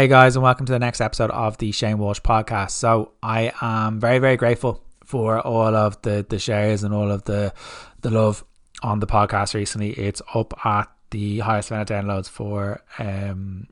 [0.00, 2.70] Hey guys, and welcome to the next episode of the Shane Walsh podcast.
[2.70, 7.24] So I am very, very grateful for all of the the shares and all of
[7.24, 7.52] the
[8.00, 8.42] the love
[8.82, 9.90] on the podcast recently.
[9.90, 13.66] It's up at the highest amount of downloads for um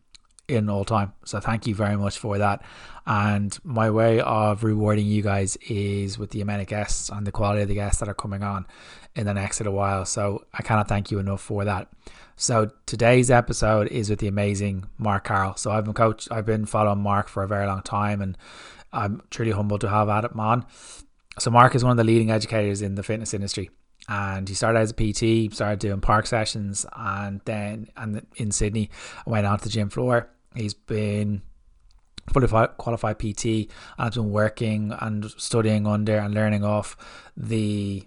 [0.49, 1.13] in all time.
[1.25, 2.65] So thank you very much for that.
[3.07, 7.33] And my way of rewarding you guys is with the amount of guests and the
[7.33, 8.67] quality of the guests that are coming on
[9.15, 10.05] in the next little while.
[10.05, 11.89] So I cannot thank you enough for that.
[12.37, 15.57] So today's episode is with the amazing Mark Carroll.
[15.57, 18.39] So I've been coach, I've been following Mark for a very long time, and
[18.93, 20.65] I'm truly humbled to have Adam on.
[21.39, 23.71] So Mark is one of the leading educators in the fitness industry,
[24.09, 28.91] and he started as a PT, started doing park sessions, and then and in Sydney
[29.27, 30.31] went onto the gym floor.
[30.59, 31.43] He's been
[32.33, 36.97] fully qualified PT and has been working and studying under and learning off
[37.37, 38.07] the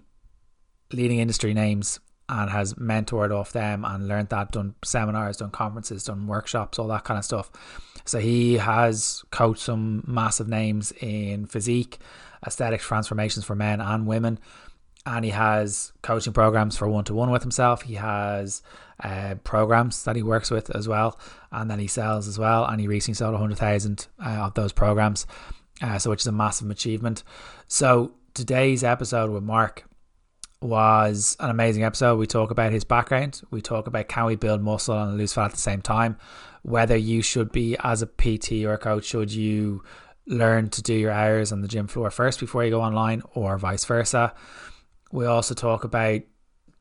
[0.92, 6.04] leading industry names and has mentored off them and learned that, done seminars, done conferences,
[6.04, 7.50] done workshops, all that kind of stuff.
[8.04, 11.98] So he has coached some massive names in physique,
[12.46, 14.38] aesthetic transformations for men and women.
[15.04, 17.82] And he has coaching programs for one to one with himself.
[17.82, 18.62] He has
[19.02, 21.18] uh, programs that he works with as well,
[21.50, 22.64] and then he sells as well.
[22.64, 25.26] And he recently sold 100,000 uh, of those programs,
[25.80, 27.24] uh, so which is a massive achievement.
[27.66, 29.84] So today's episode with Mark
[30.60, 32.16] was an amazing episode.
[32.16, 33.42] We talk about his background.
[33.50, 36.16] We talk about can we build muscle and lose fat at the same time.
[36.62, 39.82] Whether you should be as a PT or a coach, should you
[40.26, 43.58] learn to do your hours on the gym floor first before you go online, or
[43.58, 44.32] vice versa.
[45.12, 46.22] We also talk about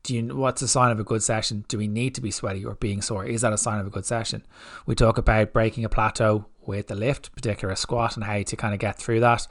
[0.04, 1.64] do you what's a sign of a good session?
[1.68, 3.24] Do we need to be sweaty or being sore?
[3.24, 4.44] Is that a sign of a good session?
[4.88, 8.74] We talk about breaking a plateau with the lift, particular squat, and how to kind
[8.74, 9.48] of get through that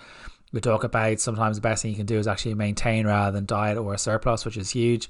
[0.52, 3.46] we talk about sometimes the best thing you can do is actually maintain rather than
[3.46, 5.08] diet or a surplus, which is huge.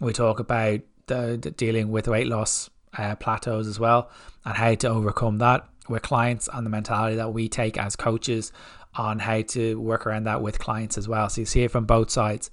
[0.00, 4.10] We talk about the, the dealing with weight loss uh, plateaus as well
[4.44, 8.52] and how to overcome that with clients and the mentality that we take as coaches
[8.94, 11.28] on how to work around that with clients as well.
[11.28, 12.50] So you see it from both sides.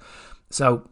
[0.49, 0.89] So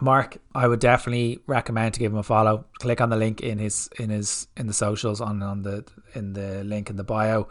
[0.00, 2.66] Mark, I would definitely recommend to give him a follow.
[2.78, 5.84] Click on the link in his in his in the socials on on the
[6.14, 7.48] in the link in the bio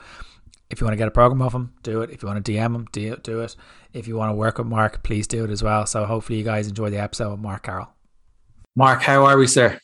[0.69, 2.09] if you want to get a program off him, do it.
[2.09, 3.55] If you want to DM him, do, do it.
[3.93, 5.85] If you want to work with Mark, please do it as well.
[5.85, 7.87] So hopefully you guys enjoy the episode with Mark Carroll.
[8.75, 9.79] Mark, how are we, sir?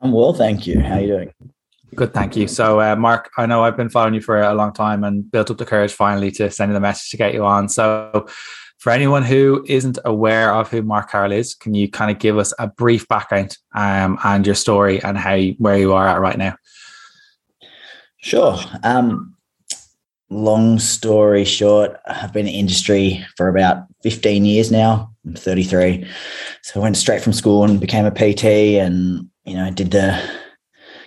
[0.00, 0.80] I'm well, thank you.
[0.80, 1.32] How are you doing?
[1.94, 2.48] Good, thank you.
[2.48, 5.50] So, uh, Mark, I know I've been following you for a long time and built
[5.50, 7.68] up the courage finally to send you the message to get you on.
[7.68, 8.26] So,
[8.82, 12.36] for anyone who isn't aware of who Mark Carroll is, can you kind of give
[12.36, 16.36] us a brief background um, and your story and how where you are at right
[16.36, 16.56] now?
[18.16, 18.58] Sure.
[18.82, 19.36] Um,
[20.30, 25.14] long story short, I've been in industry for about 15 years now.
[25.24, 26.04] I'm 33.
[26.62, 28.44] So I went straight from school and became a PT
[28.82, 30.20] and, you know, did the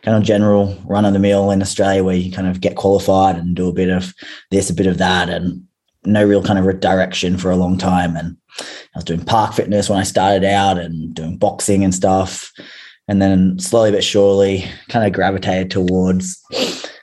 [0.02, 3.36] kind of general run of the mill in Australia where you kind of get qualified
[3.36, 4.14] and do a bit of
[4.50, 5.68] this, a bit of that, and
[6.06, 8.16] no real kind of direction for a long time.
[8.16, 12.52] And I was doing park fitness when I started out and doing boxing and stuff.
[13.08, 16.42] And then slowly but surely kind of gravitated towards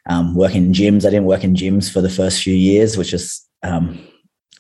[0.09, 1.07] um, working in gyms.
[1.07, 3.99] I didn't work in gyms for the first few years, which is um,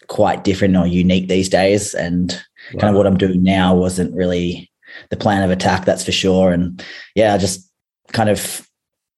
[0.06, 1.94] quite different or unique these days.
[1.94, 2.32] And
[2.74, 2.80] wow.
[2.80, 4.70] kind of what I'm doing now wasn't really
[5.10, 6.52] the plan of attack, that's for sure.
[6.52, 7.68] And yeah, I just
[8.12, 8.68] kind of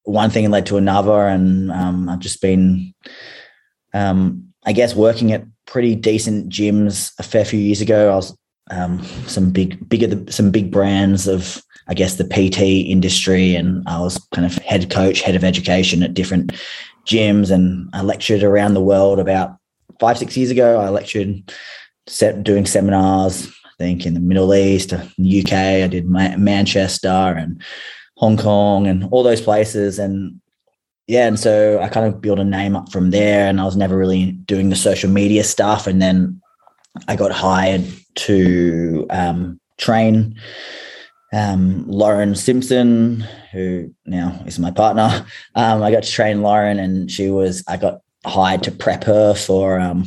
[0.04, 2.94] one thing led to another, and um, I've just been,
[3.92, 8.12] um, I guess, working at pretty decent gyms a fair few years ago.
[8.12, 8.36] I was
[8.70, 13.54] um, some big, bigger, some big brands of I guess, the PT industry.
[13.54, 16.52] And I was kind of head coach, head of education at different
[17.06, 17.50] gyms.
[17.50, 19.56] And I lectured around the world about
[20.00, 20.80] five, six years ago.
[20.80, 21.52] I lectured
[22.06, 25.52] set, doing seminars, I think, in the Middle East, UK.
[25.52, 27.62] I did Manchester and
[28.16, 29.98] Hong Kong and all those places.
[29.98, 30.40] And
[31.06, 33.48] yeah, and so I kind of built a name up from there.
[33.48, 35.86] And I was never really doing the social media stuff.
[35.86, 36.40] And then
[37.08, 37.84] I got hired
[38.16, 40.40] to um, train
[41.34, 45.26] um, Lauren Simpson, who now is my partner.
[45.56, 49.34] Um, I got to train Lauren, and she was I got hired to prep her
[49.34, 50.04] for um,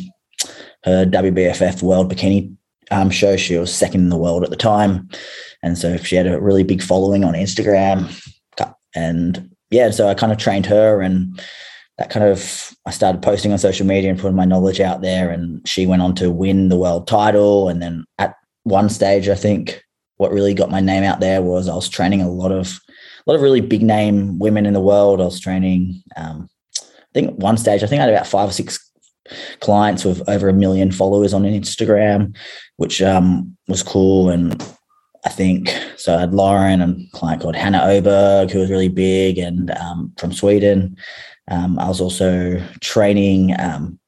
[0.83, 2.53] her WBFF World Bikini
[2.91, 3.37] um, show.
[3.37, 5.07] She was second in the world at the time,
[5.63, 8.11] and so she had a really big following on Instagram.
[8.93, 11.39] And yeah, so I kind of trained her, and
[11.97, 15.29] that kind of I started posting on social media and putting my knowledge out there.
[15.29, 19.35] And she went on to win the world title, and then at one stage, I
[19.35, 19.83] think
[20.17, 22.79] what really got my name out there was I was training a lot of
[23.25, 25.21] a lot of really big name women in the world.
[25.21, 28.53] I was training, um, I think one stage, I think I had about five or
[28.53, 28.79] six
[29.59, 32.35] clients with over a million followers on Instagram,
[32.77, 34.29] which um, was cool.
[34.29, 34.63] And
[35.27, 36.15] I think so.
[36.15, 40.13] I had Lauren and a client called Hanna Oberg, who was really big and um,
[40.17, 40.95] from Sweden.
[41.51, 43.99] Um, I was also training um,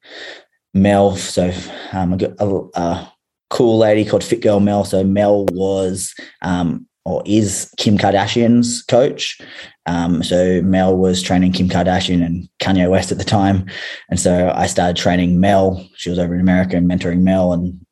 [0.74, 1.18] Mel.
[1.18, 1.51] So
[1.92, 3.13] um, a, a,
[3.50, 4.86] cool lady called Fit Girl Mel.
[4.86, 9.42] So Mel was um, or is Kim Kardashian's coach.
[9.88, 13.65] Um, so Mel was training Kim Kardashian and Kanye West at the time,
[14.10, 15.86] and so I started training Mel.
[15.95, 17.86] She was over in America and mentoring Mel, and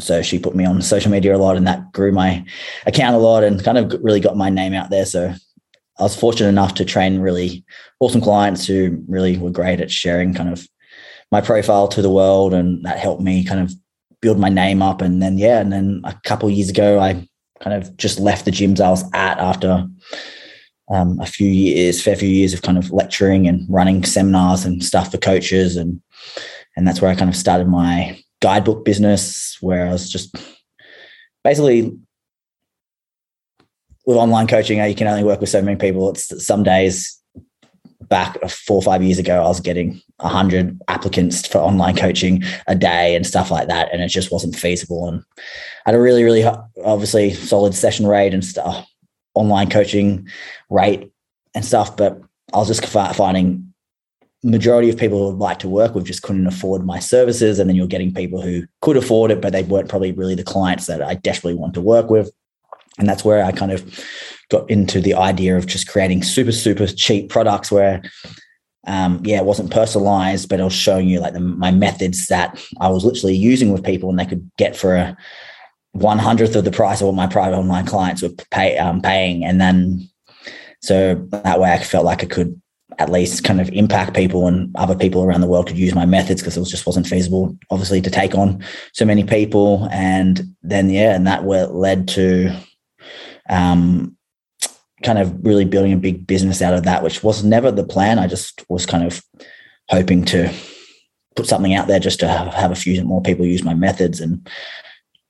[0.00, 2.44] so she put me on social media a lot, and that grew my
[2.86, 5.06] account a lot, and kind of really got my name out there.
[5.06, 5.34] So
[5.98, 7.64] I was fortunate enough to train really
[8.00, 10.66] awesome clients who really were great at sharing kind of
[11.32, 13.72] my profile to the world, and that helped me kind of
[14.20, 15.00] build my name up.
[15.00, 17.28] And then yeah, and then a couple years ago, I
[17.60, 19.86] kind of just left the gyms I was at after
[20.90, 24.84] um, a few years, fair few years of kind of lecturing and running seminars and
[24.84, 26.00] stuff for coaches, and
[26.76, 30.34] and that's where I kind of started my guidebook business, where I was just
[31.44, 31.96] basically
[34.06, 36.10] with online coaching, you can only work with so many people.
[36.10, 37.18] It's some days
[38.08, 42.74] back four or five years ago, I was getting 100 applicants for online coaching a
[42.74, 43.92] day and stuff like that.
[43.92, 45.08] And it just wasn't feasible.
[45.08, 45.22] And
[45.86, 46.44] I had a really, really
[46.84, 48.86] obviously solid session rate and stuff,
[49.34, 50.28] online coaching
[50.70, 51.10] rate
[51.54, 51.96] and stuff.
[51.96, 52.20] But
[52.52, 53.67] I was just finding
[54.44, 57.58] majority of people would like to work with just couldn't afford my services.
[57.58, 60.44] And then you're getting people who could afford it, but they weren't probably really the
[60.44, 62.30] clients that I desperately want to work with.
[62.98, 64.04] And that's where I kind of
[64.50, 68.02] got into the idea of just creating super, super cheap products where,
[68.86, 72.64] um, yeah, it wasn't personalized, but I was showing you like the, my methods that
[72.80, 75.16] I was literally using with people and they could get for a
[75.92, 79.44] one hundredth of the price of what my private online clients were pay, um, paying.
[79.44, 80.08] And then,
[80.80, 82.60] so that way I felt like I could
[82.98, 86.06] at least kind of impact people and other people around the world could use my
[86.06, 89.88] methods because it was just wasn't feasible, obviously, to take on so many people.
[89.92, 92.56] And then, yeah, and that led to
[93.50, 94.16] um,
[95.02, 98.18] kind of really building a big business out of that, which was never the plan.
[98.18, 99.22] I just was kind of
[99.90, 100.52] hoping to
[101.36, 104.20] put something out there just to have, a few more people use my methods.
[104.20, 104.48] And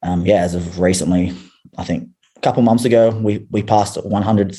[0.02, 1.34] um, yeah, as of recently,
[1.76, 4.56] I think a couple months ago, we we passed 100.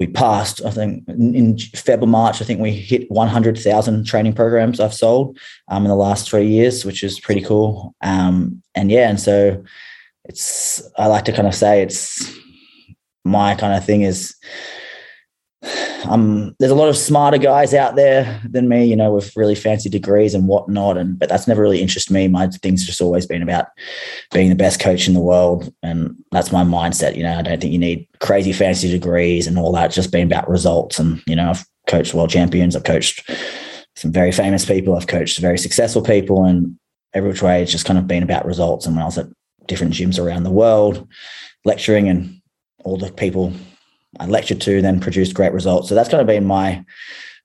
[0.00, 2.40] We passed, I think, in February, March.
[2.40, 5.38] I think we hit 100,000 training programs I've sold
[5.68, 7.94] um, in the last three years, which is pretty cool.
[8.00, 9.62] Um, and yeah, and so
[10.24, 12.34] it's I like to kind of say it's
[13.24, 14.34] my kind of thing is
[16.04, 19.54] um, there's a lot of smarter guys out there than me, you know, with really
[19.54, 20.96] fancy degrees and whatnot.
[20.96, 22.28] And but that's never really interested me.
[22.28, 23.66] My thing's just always been about
[24.32, 27.16] being the best coach in the world, and that's my mindset.
[27.16, 29.90] You know, I don't think you need crazy fancy degrees and all that.
[29.90, 30.98] Just been about results.
[30.98, 32.76] And you know, I've coached world champions.
[32.76, 33.28] I've coached
[33.96, 34.96] some very famous people.
[34.96, 36.76] I've coached very successful people, and
[37.14, 38.86] every which way, it's just kind of been about results.
[38.86, 39.26] And when I was at
[39.66, 41.06] different gyms around the world,
[41.64, 42.40] lecturing and
[42.84, 43.52] all the people
[44.18, 45.88] I lectured to then produced great results.
[45.88, 46.84] So that's kind of been my, I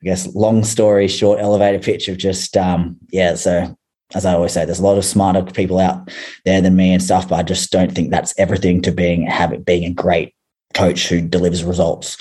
[0.03, 3.35] guess, long story short elevator pitch of just, um, yeah.
[3.35, 3.77] So
[4.13, 6.09] as I always say, there's a lot of smarter people out
[6.44, 9.51] there than me and stuff, but I just don't think that's everything to being have
[9.51, 10.33] it being a great
[10.73, 12.17] coach who delivers results.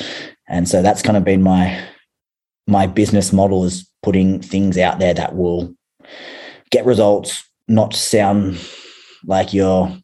[0.49, 1.82] And so that's kind of been my
[2.67, 5.75] my business model is putting things out there that will
[6.70, 8.58] get results, not sound
[9.26, 9.94] like you're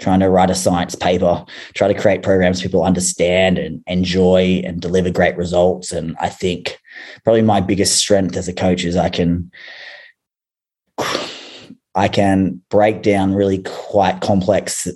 [0.00, 1.44] trying to write a science paper,
[1.74, 5.92] try to create programs people understand and enjoy and deliver great results.
[5.92, 6.78] And I think
[7.24, 9.50] probably my biggest strength as a coach is I can
[11.94, 14.88] I can break down really quite complex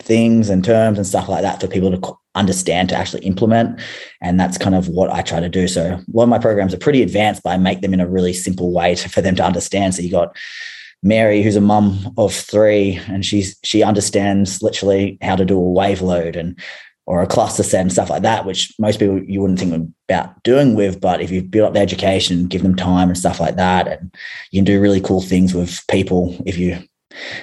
[0.00, 3.80] things and terms and stuff like that for people to understand to actually implement.
[4.20, 5.66] And that's kind of what i try to do.
[5.66, 8.08] So a lot of my programs are pretty advanced but i make them in a
[8.08, 9.94] really simple way to, for them to understand.
[9.94, 10.36] So you got
[11.02, 15.70] Mary, who's a mum of three, and she's she understands literally how to do a
[15.70, 16.58] wave load and
[17.06, 20.42] or a cluster set and stuff like that, which most people you wouldn't think about
[20.42, 21.00] doing with.
[21.00, 24.14] But if you build up the education, give them time and stuff like that, and
[24.50, 26.78] you can do really cool things with people if you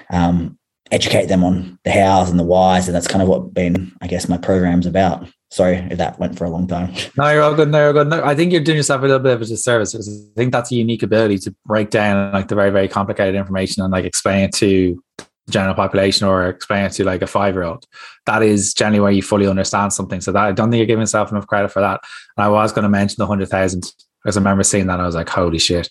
[0.10, 0.57] um,
[0.91, 4.07] educate them on the hows and the whys, and that's kind of what been, I
[4.07, 5.27] guess, my program's about.
[5.53, 6.91] Sorry if that went for a long time.
[7.15, 7.69] No, you're all good.
[7.69, 8.07] No, you're good.
[8.07, 10.51] No, I think you're doing yourself a little bit of a disservice because I think
[10.51, 14.03] that's a unique ability to break down like the very, very complicated information and like
[14.03, 17.86] explain it to the general population or explain it to like a five year old.
[18.25, 20.22] That is generally where you fully understand something.
[20.22, 22.01] So that I don't think you're giving yourself enough credit for that.
[22.36, 23.93] And I was going to mention the hundred thousand
[24.24, 25.88] because I remember seeing that I was like, holy shit,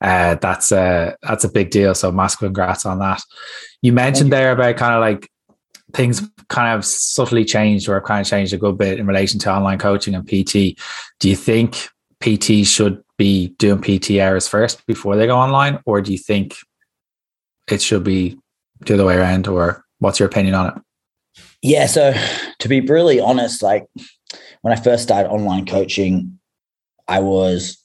[0.00, 1.96] uh, that's a that's a big deal.
[1.96, 3.20] So massive congrats on that.
[3.82, 5.28] You mentioned there about kind of like
[5.94, 9.38] things kind of subtly changed or have kind of changed a good bit in relation
[9.40, 10.78] to online coaching and PT.
[11.18, 11.88] Do you think
[12.20, 16.56] PT should be doing PT hours first before they go online, or do you think
[17.70, 18.38] it should be
[18.80, 20.74] the other way around, or what's your opinion on it?
[21.62, 22.14] Yeah, so
[22.58, 23.86] to be really honest, like
[24.62, 26.38] when I first started online coaching,
[27.08, 27.78] I was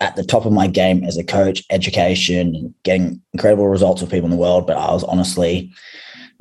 [0.00, 4.26] at the top of my game as a coach, education, getting incredible results with people
[4.26, 4.66] in the world.
[4.66, 5.70] But I was honestly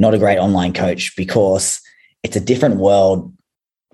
[0.01, 1.79] not a great online coach because
[2.23, 3.33] it's a different world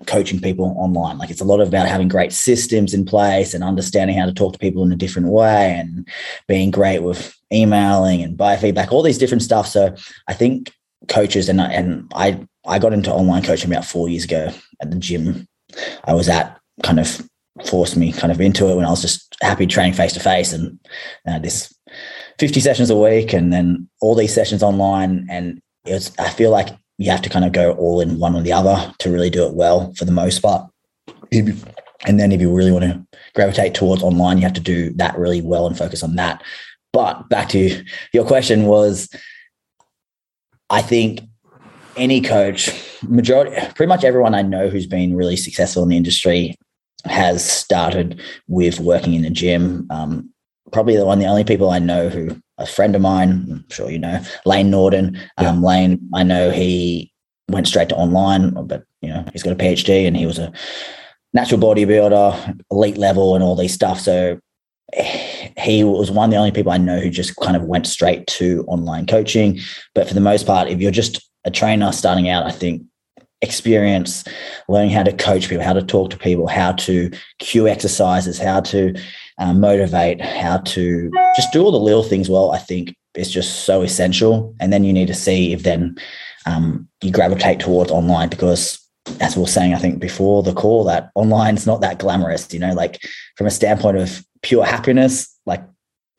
[0.06, 1.18] coaching people online.
[1.18, 4.52] Like it's a lot about having great systems in place and understanding how to talk
[4.52, 6.08] to people in a different way and
[6.46, 9.66] being great with emailing and biofeedback, all these different stuff.
[9.68, 9.94] So
[10.28, 10.72] I think
[11.08, 14.50] coaches and and I I got into online coaching about four years ago
[14.80, 15.46] at the gym
[16.04, 17.22] I was at kind of
[17.64, 20.52] forced me kind of into it when I was just happy training face to face
[20.52, 20.78] and
[21.26, 21.74] uh, this
[22.38, 26.68] 50 sessions a week and then all these sessions online and it's I feel like
[26.98, 29.46] you have to kind of go all in one or the other to really do
[29.46, 30.68] it well for the most part.
[31.32, 35.16] And then if you really want to gravitate towards online, you have to do that
[35.16, 36.42] really well and focus on that.
[36.92, 39.08] But back to your question was
[40.70, 41.20] I think
[41.96, 42.70] any coach,
[43.02, 46.56] majority, pretty much everyone I know who's been really successful in the industry
[47.04, 49.86] has started with working in the gym.
[49.90, 50.30] Um,
[50.72, 53.90] probably the one, the only people I know who a friend of mine, I'm sure
[53.90, 55.18] you know, Layne Norton.
[55.40, 55.50] Yeah.
[55.50, 57.12] Um, Layne, I know he
[57.48, 60.52] went straight to online, but you know, he's got a PhD and he was a
[61.32, 64.00] natural bodybuilder, elite level, and all these stuff.
[64.00, 64.40] So
[65.56, 68.26] he was one of the only people I know who just kind of went straight
[68.26, 69.60] to online coaching.
[69.94, 72.82] But for the most part, if you're just a trainer starting out, I think
[73.40, 74.24] experience
[74.68, 78.60] learning how to coach people, how to talk to people, how to cue exercises, how
[78.60, 78.94] to
[79.38, 83.64] um, motivate, how to just do all the little things well, I think is just
[83.64, 84.54] so essential.
[84.60, 85.96] And then you need to see if then
[86.46, 88.84] um, you gravitate towards online because
[89.20, 92.52] as we were saying, I think before the call, that online is not that glamorous,
[92.52, 93.00] you know, like
[93.36, 95.62] from a standpoint of pure happiness, like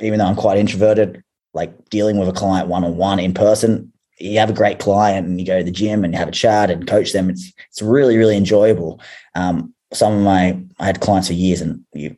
[0.01, 1.23] even though I'm quite introverted,
[1.53, 5.27] like dealing with a client one on one in person, you have a great client
[5.27, 7.29] and you go to the gym and you have a chat and coach them.
[7.29, 8.99] It's it's really really enjoyable.
[9.35, 12.15] Um, some of my I had clients for years and you,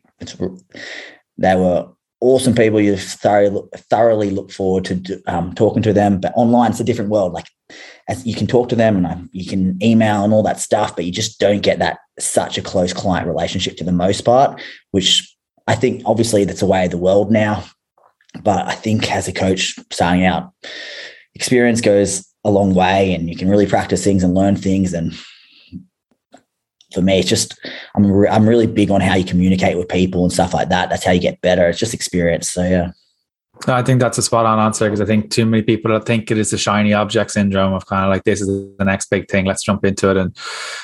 [1.38, 1.88] they were
[2.20, 2.80] awesome people.
[2.80, 6.20] You thoroughly thoroughly look forward to um, talking to them.
[6.20, 7.32] But online, it's a different world.
[7.32, 7.46] Like
[8.08, 10.94] as you can talk to them and um, you can email and all that stuff,
[10.94, 14.60] but you just don't get that such a close client relationship to the most part.
[14.90, 15.28] Which
[15.66, 17.64] I think obviously that's the way of the world now.
[18.42, 20.52] But I think as a coach starting out,
[21.34, 25.14] experience goes a long way and you can really practice things and learn things and
[26.92, 27.58] for me it's just
[27.94, 30.88] i'm re- i'm really big on how you communicate with people and stuff like that
[30.90, 32.90] that's how you get better it's just experience so yeah
[33.68, 36.38] I think that's a spot on answer because I think too many people think it
[36.38, 39.44] is a shiny object syndrome of kind of like this is the next big thing.
[39.44, 40.16] Let's jump into it.
[40.16, 40.36] And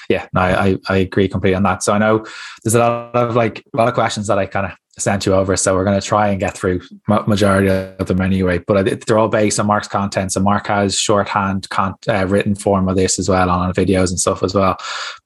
[0.08, 1.82] yeah, no, I, I agree completely on that.
[1.82, 2.24] So I know
[2.62, 5.34] there's a lot of like a lot of questions that I kind of sent you
[5.34, 5.56] over.
[5.56, 8.58] So we're going to try and get through majority of them anyway.
[8.58, 10.32] But they're all based on Mark's content.
[10.32, 14.20] So Mark has shorthand con- uh, written form of this as well on videos and
[14.20, 14.76] stuff as well.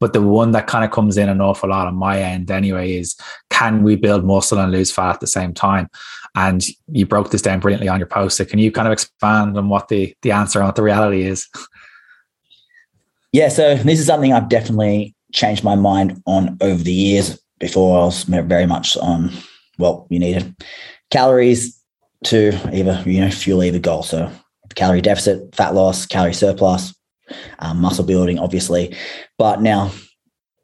[0.00, 2.93] But the one that kind of comes in an awful lot on my end anyway
[2.97, 3.17] is
[3.50, 5.88] can we build muscle and lose fat at the same time?
[6.35, 8.37] And you broke this down brilliantly on your post.
[8.37, 11.23] So can you kind of expand on what the the answer and what the reality
[11.23, 11.49] is?
[13.33, 17.38] Yeah, so this is something I've definitely changed my mind on over the years.
[17.59, 19.31] Before I was very much on
[19.82, 20.54] well, you need
[21.10, 21.78] calories
[22.24, 24.04] to either, you know, fuel either goal.
[24.04, 24.30] So
[24.76, 26.94] calorie deficit, fat loss, calorie surplus,
[27.58, 28.96] um, muscle building, obviously.
[29.38, 29.90] But now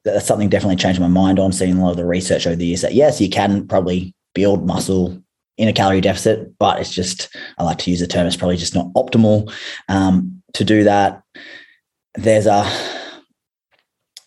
[0.04, 2.66] that's something definitely changed my mind on seeing a lot of the research over the
[2.66, 5.20] years that yes, you can probably build muscle
[5.56, 8.56] in a calorie deficit, but it's just, I like to use the term, it's probably
[8.56, 9.52] just not optimal
[9.88, 11.22] um, to do that.
[12.14, 12.70] There's a,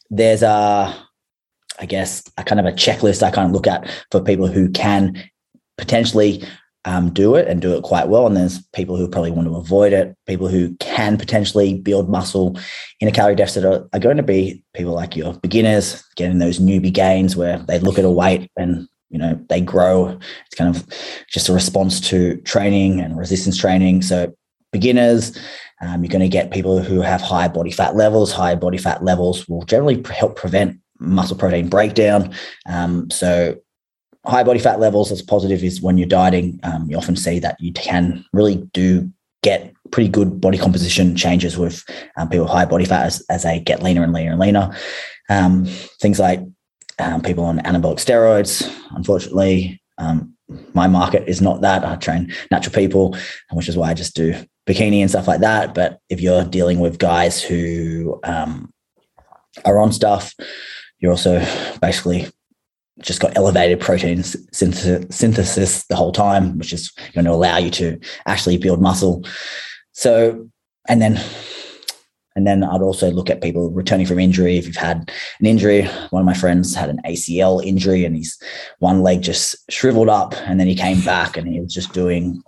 [0.09, 0.93] there's a,
[1.81, 4.69] I guess, a kind of a checklist I kind of look at for people who
[4.69, 5.21] can
[5.77, 6.43] potentially
[6.85, 8.25] um, do it and do it quite well.
[8.25, 10.15] And there's people who probably want to avoid it.
[10.27, 12.57] People who can potentially build muscle
[12.99, 16.59] in a calorie deficit are, are going to be people like your beginners getting those
[16.59, 20.17] newbie gains where they look at a weight and you know they grow.
[20.45, 20.85] It's kind of
[21.29, 24.01] just a response to training and resistance training.
[24.01, 24.33] So
[24.71, 25.37] beginners,
[25.81, 28.31] um, you're going to get people who have high body fat levels.
[28.31, 32.33] High body fat levels will generally help prevent muscle protein breakdown.
[32.67, 33.55] Um, so
[34.25, 36.59] high body fat levels as positive is when you're dieting.
[36.63, 39.11] Um, you often see that you can really do
[39.43, 41.83] get pretty good body composition changes with
[42.15, 44.75] um, people with high body fat as, as, they get leaner and leaner and leaner.
[45.29, 45.65] Um,
[45.99, 46.41] things like
[46.99, 50.35] um, people on anabolic steroids, unfortunately, um,
[50.73, 51.83] my market is not that.
[51.83, 53.17] I train natural people,
[53.51, 54.33] which is why I just do
[54.67, 55.73] bikini and stuff like that.
[55.73, 58.71] But if you're dealing with guys who um,
[59.65, 60.33] are on stuff,
[61.01, 61.45] you're also
[61.81, 62.27] basically
[63.01, 67.99] just got elevated protein synthesis the whole time, which is going to allow you to
[68.27, 69.25] actually build muscle.
[69.91, 70.47] So,
[70.87, 71.19] and then
[72.35, 74.57] And then I'd also look at people returning from injury.
[74.57, 78.37] If you've had an injury, one of my friends had an ACL injury and his
[78.79, 82.41] one leg just shriveled up and then he came back and he was just doing,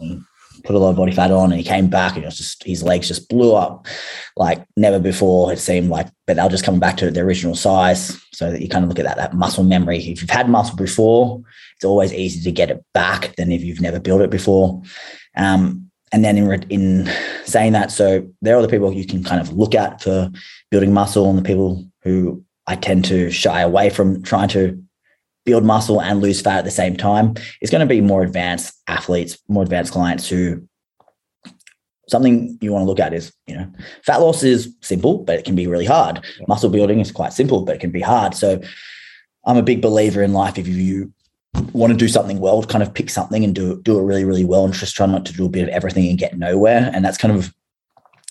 [0.64, 2.64] put a lot of body fat on and he came back and it was just,
[2.64, 3.86] his legs just blew up
[4.38, 5.52] like never before.
[5.52, 8.20] It seemed like, but they'll just come back to their original size.
[8.34, 9.98] So that you kind of look at that, that muscle memory.
[10.00, 11.42] If you've had muscle before,
[11.76, 14.82] it's always easy to get it back than if you've never built it before.
[15.36, 17.10] Um, and then in, in
[17.46, 20.32] saying that, so there are the people you can kind of look at for
[20.72, 24.82] building muscle and the people who I tend to shy away from trying to
[25.46, 28.74] build muscle and lose fat at the same time is going to be more advanced
[28.88, 30.68] athletes, more advanced clients who
[32.08, 33.68] something you want to look at is, you know,
[34.06, 36.24] fat loss is simple, but it can be really hard.
[36.48, 38.36] Muscle building is quite simple, but it can be hard.
[38.36, 38.62] So
[39.46, 40.58] I'm a big believer in life.
[40.58, 41.12] If you
[41.72, 44.46] want to do something well, kind of pick something and do do it really, really
[44.46, 46.92] well, and just try not to do a bit of everything and get nowhere.
[46.94, 47.54] And that's kind of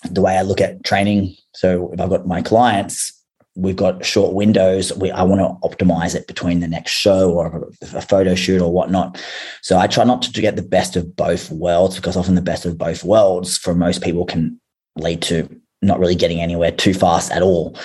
[0.09, 1.35] the way I look at training.
[1.53, 3.22] So if I've got my clients,
[3.55, 4.93] we've got short windows.
[4.93, 8.71] We I want to optimize it between the next show or a photo shoot or
[8.71, 9.23] whatnot.
[9.61, 12.65] So I try not to get the best of both worlds because often the best
[12.65, 14.59] of both worlds for most people can
[14.95, 15.49] lead to
[15.81, 17.77] not really getting anywhere too fast at all.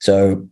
[0.00, 0.48] So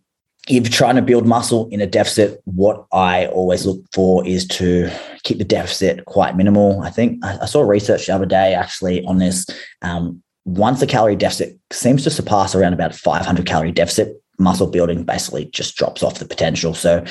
[0.49, 4.47] if you're trying to build muscle in a deficit, what I always look for is
[4.49, 4.91] to
[5.23, 6.81] keep the deficit quite minimal.
[6.81, 9.47] I think I, saw research the other day actually on this.
[9.83, 15.05] Um, once the calorie deficit seems to surpass around about 500 calorie deficit, muscle building
[15.05, 16.75] basically just drops off the potential.
[16.75, 17.05] So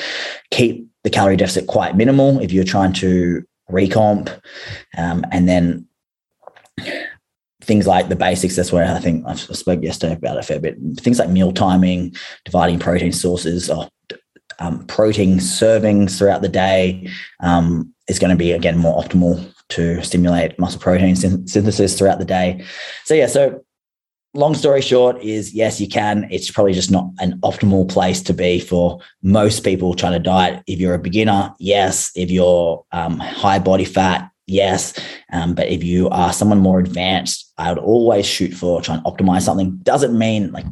[0.50, 4.28] keep the calorie deficit quite minimal if you're trying to recomp,
[4.96, 5.86] um, and then
[7.62, 8.56] things like the basics.
[8.56, 10.78] That's where I think I spoke yesterday about a fair bit.
[10.98, 13.88] Things like meal timing, dividing protein sources, or
[14.58, 17.08] um, protein servings throughout the day
[17.40, 22.24] um, is going to be again more optimal to stimulate muscle protein synthesis throughout the
[22.24, 22.64] day.
[23.04, 23.62] So yeah, so
[24.34, 26.28] long story short is yes, you can.
[26.30, 30.62] It's probably just not an optimal place to be for most people trying to diet.
[30.66, 32.10] If you're a beginner, yes.
[32.14, 34.98] If you're um, high body fat, yes.
[35.32, 39.10] Um, but if you are someone more advanced, I would always shoot for trying to
[39.10, 39.78] optimize something.
[39.78, 40.66] Doesn't mean like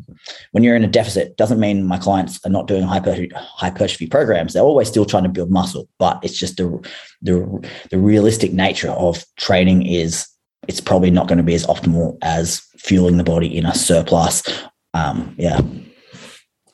[0.52, 4.52] when you're in a deficit, doesn't mean my clients are not doing hyper, hypertrophy programs.
[4.52, 6.88] They're always still trying to build muscle, but it's just the,
[7.22, 10.28] the, the realistic nature of training is
[10.68, 14.42] it's probably not going to be as optimal as fueling the body in a surplus.
[14.94, 15.60] Um, yeah.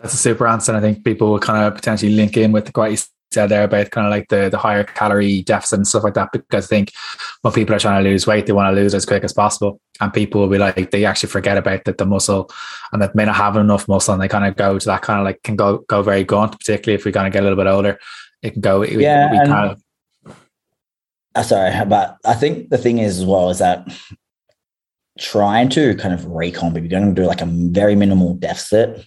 [0.01, 0.75] That's a super answer.
[0.75, 2.99] I think people will kind of potentially link in with what you
[3.31, 6.31] said there about kind of like the, the higher calorie deficit and stuff like that,
[6.33, 6.93] because I think
[7.43, 9.81] when people are trying to lose weight, they want to lose as quick as possible.
[10.01, 12.51] And people will be like, they actually forget about that the muscle
[12.93, 15.21] and that may not have enough muscle and they kind of go to that kind
[15.21, 17.57] of like can go, go very gaunt, particularly if we kind of get a little
[17.57, 17.99] bit older.
[18.43, 19.83] It can go, yeah, we, we kind of
[21.35, 23.89] Uh, sorry, but I think the thing is as well is that
[25.19, 29.07] trying to kind of recomp, if you're going to do like a very minimal deficit,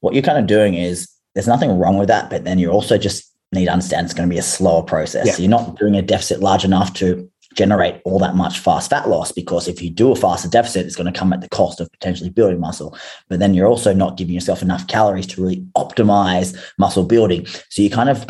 [0.00, 2.98] what you're kind of doing is there's nothing wrong with that, but then you also
[2.98, 5.26] just need to understand it's going to be a slower process.
[5.26, 5.32] Yeah.
[5.32, 9.08] So you're not doing a deficit large enough to generate all that much fast fat
[9.08, 11.80] loss because if you do a faster deficit, it's going to come at the cost
[11.80, 12.96] of potentially building muscle.
[13.28, 17.46] But then you're also not giving yourself enough calories to really optimize muscle building.
[17.70, 18.26] So you kind of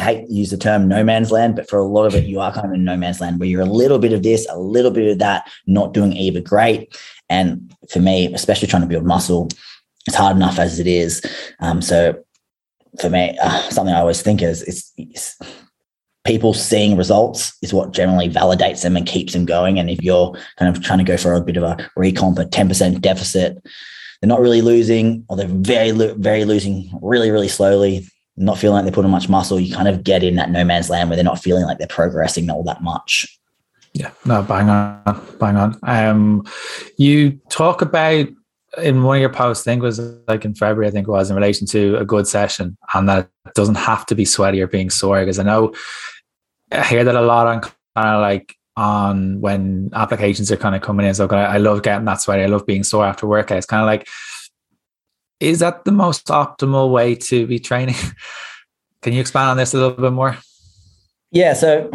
[0.00, 2.24] I hate to use the term no man's land, but for a lot of it,
[2.24, 4.46] you are kind of in no man's land where you're a little bit of this,
[4.48, 6.96] a little bit of that, not doing either great.
[7.28, 9.48] And for me, especially trying to build muscle,
[10.06, 11.22] it's hard enough as it is.
[11.60, 12.18] Um, so
[12.98, 15.38] for me, uh, something I always think is it's, it's
[16.24, 19.78] people seeing results is what generally validates them and keeps them going.
[19.78, 22.46] And if you're kind of trying to go for a bit of a recomp, a
[22.46, 23.58] 10% deficit,
[24.20, 28.08] they're not really losing or they're very, very losing really, really slowly
[28.40, 30.90] not feeling like they're putting much muscle, you kind of get in that no man's
[30.90, 33.38] land where they're not feeling like they're progressing all that much.
[33.92, 35.78] Yeah, no, bang on, bang on.
[35.82, 36.46] Um,
[36.96, 38.26] you talk about
[38.78, 39.98] in one of your posts, I think was
[40.28, 43.28] like in February, I think it was in relation to a good session, and that
[43.54, 45.20] doesn't have to be sweaty or being sore.
[45.20, 45.74] Because I know
[46.70, 50.82] I hear that a lot on kind of like on when applications are kind of
[50.82, 51.14] coming in.
[51.14, 52.42] So I love getting that sweaty.
[52.42, 53.58] I love being sore after workout.
[53.58, 54.08] It's kind of like
[55.40, 57.96] is that the most optimal way to be training?
[59.02, 60.36] Can you expand on this a little bit more?
[61.32, 61.54] Yeah.
[61.54, 61.90] So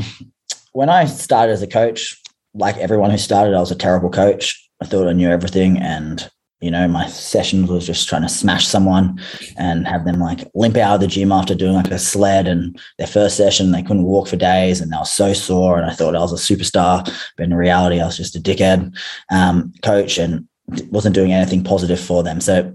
[0.73, 2.19] when I started as a coach,
[2.55, 4.61] like everyone who started, I was a terrible coach.
[4.81, 5.77] I thought I knew everything.
[5.77, 6.29] And,
[6.61, 9.21] you know, my sessions was just trying to smash someone
[9.57, 12.79] and have them like limp out of the gym after doing like a sled and
[12.97, 15.77] their first session, they couldn't walk for days and they were so sore.
[15.77, 17.05] And I thought I was a superstar.
[17.37, 18.97] But in reality, I was just a dickhead
[19.31, 20.47] um, coach and
[20.89, 22.41] wasn't doing anything positive for them.
[22.41, 22.73] So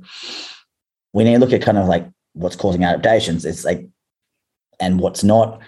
[1.13, 3.45] we need to look at kind of like what's causing adaptations.
[3.45, 3.89] It's like,
[4.79, 5.61] and what's not.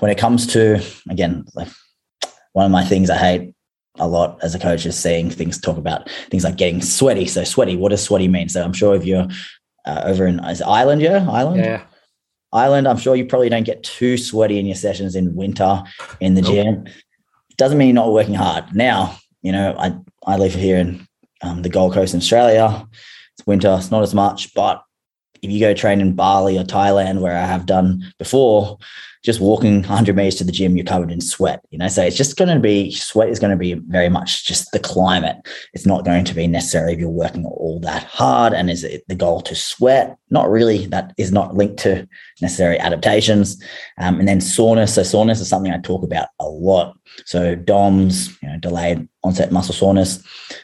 [0.00, 1.68] When it comes to, again, like
[2.52, 3.54] one of my things I hate
[3.98, 7.26] a lot as a coach is seeing things talk about things like getting sweaty.
[7.26, 8.48] So sweaty, what does sweaty mean?
[8.48, 9.28] So I'm sure if you're
[9.84, 11.82] uh, over in is Ireland, yeah, Ireland, yeah.
[12.52, 15.82] Ireland, I'm sure you probably don't get too sweaty in your sessions in winter
[16.20, 16.52] in the nope.
[16.52, 16.84] gym.
[17.56, 18.74] Doesn't mean you're not working hard.
[18.74, 21.06] Now, you know, I I live here in
[21.42, 22.86] um, the Gold Coast in Australia.
[23.46, 24.82] Winter, it's not as much, but
[25.42, 28.78] if you go train in Bali or Thailand, where I have done before,
[29.22, 31.64] just walking 100 meters to the gym, you're covered in sweat.
[31.70, 34.44] You know, so it's just going to be sweat is going to be very much
[34.44, 35.36] just the climate.
[35.74, 38.52] It's not going to be necessarily if you're working all that hard.
[38.52, 40.16] And is it the goal to sweat?
[40.30, 40.86] Not really.
[40.86, 42.08] That is not linked to
[42.40, 43.62] necessary adaptations.
[43.98, 44.94] Um, and then soreness.
[44.94, 46.96] So soreness is something I talk about a lot.
[47.24, 50.18] So DOMS, you know, delayed onset muscle soreness.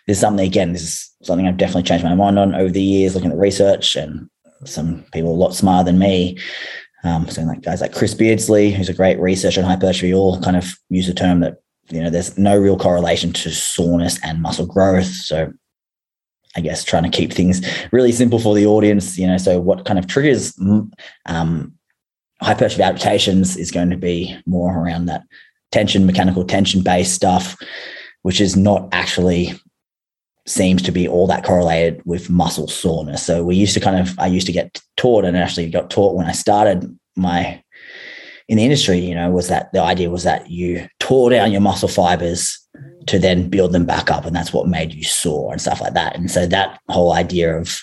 [0.06, 0.72] This is something again.
[0.72, 3.94] This is something I've definitely changed my mind on over the years, looking at research
[3.94, 4.28] and
[4.64, 6.36] some people a lot smarter than me
[7.04, 10.56] um, so like guys like Chris Beardsley, who's a great researcher on hypertrophy, all kind
[10.56, 11.58] of use the term that
[11.90, 15.06] you know there's no real correlation to soreness and muscle growth.
[15.06, 15.52] So
[16.56, 19.38] I guess trying to keep things really simple for the audience, you know.
[19.38, 20.90] So what kind of triggers mm,
[21.26, 21.72] um,
[22.42, 25.22] hypertrophy adaptations is going to be more around that
[25.70, 27.56] tension, mechanical tension based stuff,
[28.22, 29.52] which is not actually
[30.48, 33.24] seems to be all that correlated with muscle soreness.
[33.24, 36.14] So we used to kind of, I used to get taught and actually got taught
[36.16, 37.62] when I started my
[38.48, 41.60] in the industry, you know, was that the idea was that you tore down your
[41.60, 42.58] muscle fibers
[43.06, 44.24] to then build them back up.
[44.24, 46.16] And that's what made you sore and stuff like that.
[46.16, 47.78] And so that whole idea of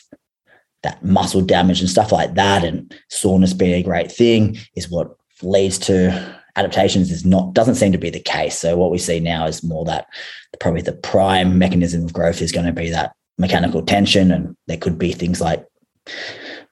[0.82, 5.15] that muscle damage and stuff like that and soreness being a great thing is what
[5.43, 8.58] leads to adaptations is not doesn't seem to be the case.
[8.58, 10.08] So what we see now is more that
[10.60, 14.78] probably the prime mechanism of growth is going to be that mechanical tension, and there
[14.78, 15.65] could be things like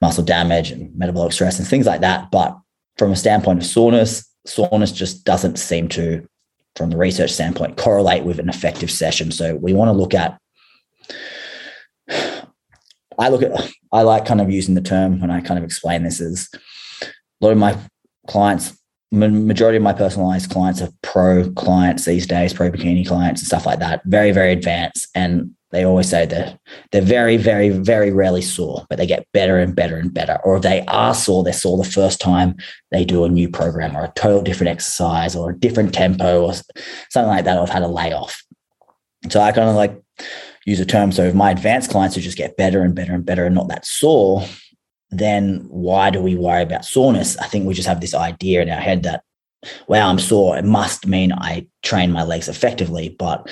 [0.00, 2.30] muscle damage and metabolic stress and things like that.
[2.30, 2.58] But
[2.96, 6.26] from a standpoint of soreness, soreness just doesn't seem to,
[6.76, 9.30] from the research standpoint, correlate with an effective session.
[9.30, 10.38] So we want to look at
[13.18, 16.02] I look at I like kind of using the term when I kind of explain
[16.02, 16.50] this is
[17.02, 17.06] a
[17.40, 17.78] lot of my
[18.26, 18.76] clients
[19.14, 23.66] majority of my personalized clients are pro clients these days, pro bikini clients and stuff
[23.66, 24.02] like that.
[24.04, 25.08] Very, very advanced.
[25.14, 26.58] And they always say that
[26.92, 30.38] they're very, very, very rarely sore, but they get better and better and better.
[30.44, 32.56] Or if they are sore, they're sore the first time
[32.90, 36.54] they do a new program or a total different exercise or a different tempo or
[37.10, 38.40] something like that, or have had a layoff.
[39.30, 40.00] So I kind of like
[40.64, 41.12] use a term.
[41.12, 43.68] So if my advanced clients who just get better and better and better and not
[43.68, 44.46] that sore,
[45.18, 47.36] then why do we worry about soreness?
[47.38, 49.22] I think we just have this idea in our head that,
[49.88, 50.56] wow, I'm sore.
[50.56, 53.14] It must mean I train my legs effectively.
[53.18, 53.48] But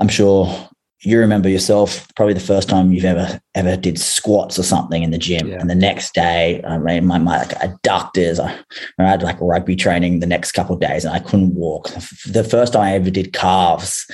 [0.00, 0.68] I'm sure
[1.04, 5.10] you remember yourself probably the first time you've ever ever did squats or something in
[5.10, 5.58] the gym yeah.
[5.58, 8.58] and the next day i mean my, my like adductors I,
[8.98, 11.88] I had like rugby training the next couple of days and i couldn't walk
[12.26, 14.08] the first time i ever did calves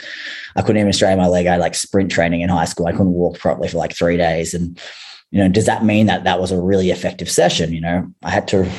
[0.57, 2.93] i couldn't even straighten my leg i had like sprint training in high school i
[2.93, 4.81] couldn't walk properly for like three days and
[5.31, 7.73] you know, does that mean that that was a really effective session?
[7.73, 8.71] You know, I had to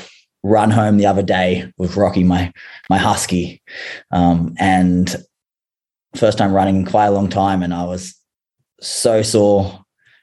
[0.44, 2.52] run home the other day with Rocky, my
[2.90, 3.62] my husky,
[4.12, 5.16] um, and
[6.16, 8.16] first time running in quite a long time, and I was
[8.82, 9.80] so sore.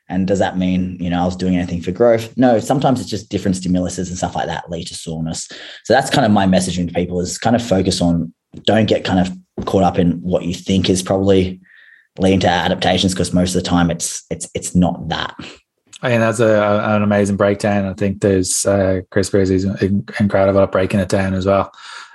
[0.08, 2.36] And does that mean you know I was doing anything for growth?
[2.36, 5.48] No, sometimes it's just different stimuluses and stuff like that lead to soreness.
[5.84, 8.32] So that's kind of my messaging to people is kind of focus on
[8.64, 11.60] don't get kind of caught up in what you think is probably
[12.18, 15.34] leading to adaptations because most of the time it's it's it's not that.
[16.02, 17.86] I think that's a, an amazing breakdown.
[17.86, 19.64] I think there's uh, Chris Beardsley's
[20.20, 21.72] incredible at breaking it down as well.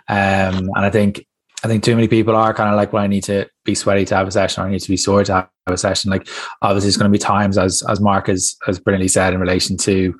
[0.08, 1.26] Um, and I think
[1.64, 4.06] I think too many people are kind of like, well, I need to be sweaty
[4.06, 6.10] to have a session, or I need to be sore to have a session.
[6.10, 6.28] Like,
[6.62, 9.78] obviously, it's going to be times, as as Mark has has brilliantly said, in relation
[9.78, 10.18] to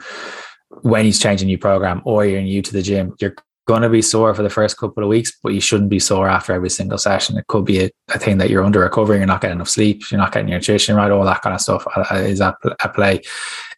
[0.82, 3.36] when he's changing new program or you're new to the gym, you're
[3.68, 6.28] going to be sore for the first couple of weeks, but you shouldn't be sore
[6.28, 7.38] after every single session.
[7.38, 10.04] It could be a, a thing that you're under recovery, you're not getting enough sleep,
[10.12, 12.94] you're not getting your nutrition right, all that kind of stuff uh, is at, at
[12.94, 13.22] play.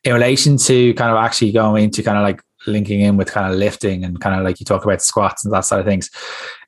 [0.03, 3.51] In relation to kind of actually going into kind of like linking in with kind
[3.51, 6.09] of lifting and kind of like you talk about squats and that side of things,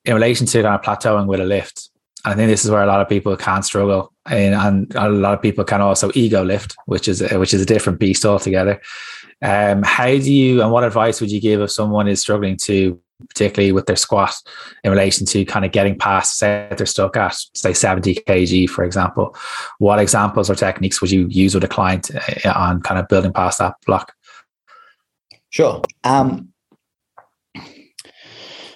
[0.04, 1.90] in relation to kind of plateauing with a lift,
[2.26, 5.36] I think this is where a lot of people can struggle, and, and, a lot
[5.36, 8.82] of people can also ego lift, which is which is a different beast altogether.
[9.44, 13.00] Um, how do you and what advice would you give if someone is struggling to
[13.30, 14.34] particularly with their squat
[14.84, 18.84] in relation to kind of getting past, say they're stuck at, say, 70 kg, for
[18.84, 19.36] example.
[19.80, 22.12] What examples or techniques would you use with a client
[22.46, 24.14] uh, on kind of building past that block?
[25.50, 25.82] Sure.
[26.04, 26.50] Um,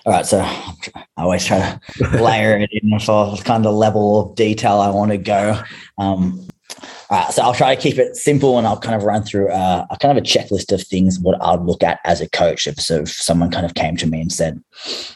[0.05, 4.35] all right, so I always try to layer it in for kind of level of
[4.35, 5.61] detail I want to go.
[5.97, 6.47] Um,
[7.09, 9.49] all right, so I'll try to keep it simple and I'll kind of run through
[9.49, 12.67] uh, a kind of a checklist of things what I'd look at as a coach.
[12.67, 14.61] If, so if someone kind of came to me and said,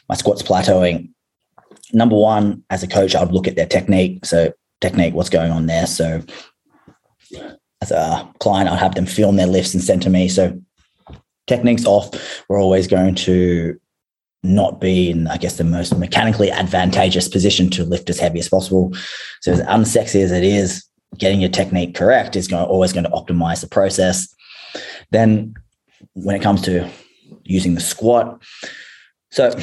[0.09, 1.09] my squat's plateauing,
[1.93, 4.25] number one, as a coach, I'd look at their technique.
[4.25, 5.85] So technique, what's going on there.
[5.85, 6.23] So
[7.81, 10.29] as a client, I'd have them film their lifts and send to me.
[10.29, 10.59] So
[11.47, 13.79] techniques off, we're always going to
[14.41, 18.49] not be in, I guess, the most mechanically advantageous position to lift as heavy as
[18.49, 18.91] possible.
[19.41, 20.83] So as unsexy as it is,
[21.17, 24.33] getting your technique correct is going always going to optimize the process.
[25.11, 25.53] Then
[26.13, 26.89] when it comes to
[27.43, 28.41] using the squat,
[29.31, 29.57] so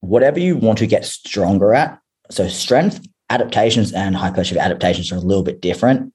[0.00, 1.98] whatever you want to get stronger at,
[2.30, 6.12] so strength adaptations and hypertrophy adaptations are a little bit different.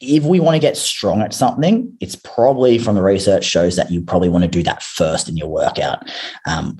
[0.00, 3.90] If we want to get strong at something, it's probably from the research shows that
[3.90, 6.08] you probably want to do that first in your workout.
[6.46, 6.76] Um,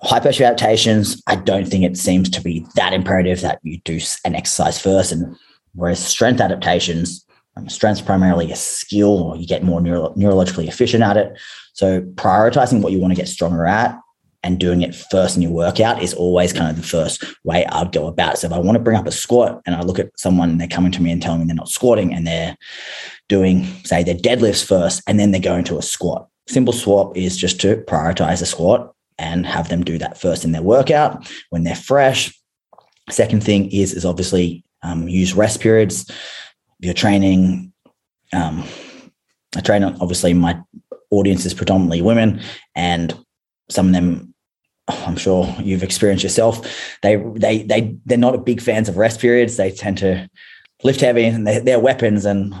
[0.00, 4.34] hypertrophy adaptations, I don't think it seems to be that imperative that you do an
[4.34, 5.12] exercise first.
[5.12, 5.36] And
[5.74, 7.24] whereas strength adaptations,
[7.56, 11.38] um, strength's primarily a skill, or you get more neuro- neurologically efficient at it.
[11.72, 13.98] So prioritizing what you want to get stronger at
[14.44, 17.92] and doing it first in your workout is always kind of the first way I'd
[17.92, 18.38] go about it.
[18.38, 20.60] So if I want to bring up a squat and I look at someone and
[20.60, 22.56] they're coming to me and telling me they're not squatting and they're
[23.28, 26.28] doing, say, their deadlifts first and then they're going to a squat.
[26.46, 30.52] Simple swap is just to prioritize a squat and have them do that first in
[30.52, 32.38] their workout when they're fresh.
[33.10, 36.08] Second thing is is obviously um, use rest periods.
[36.08, 37.72] If you're training,
[38.32, 38.64] um,
[39.56, 40.60] I train obviously my
[41.10, 42.40] audience is predominantly women,
[42.74, 43.18] and
[43.70, 44.34] some of them,
[44.88, 46.96] I'm sure you've experienced yourself.
[47.02, 49.56] They they they they're not big fans of rest periods.
[49.56, 50.28] They tend to
[50.82, 52.24] lift heavy and they, they're weapons.
[52.24, 52.54] And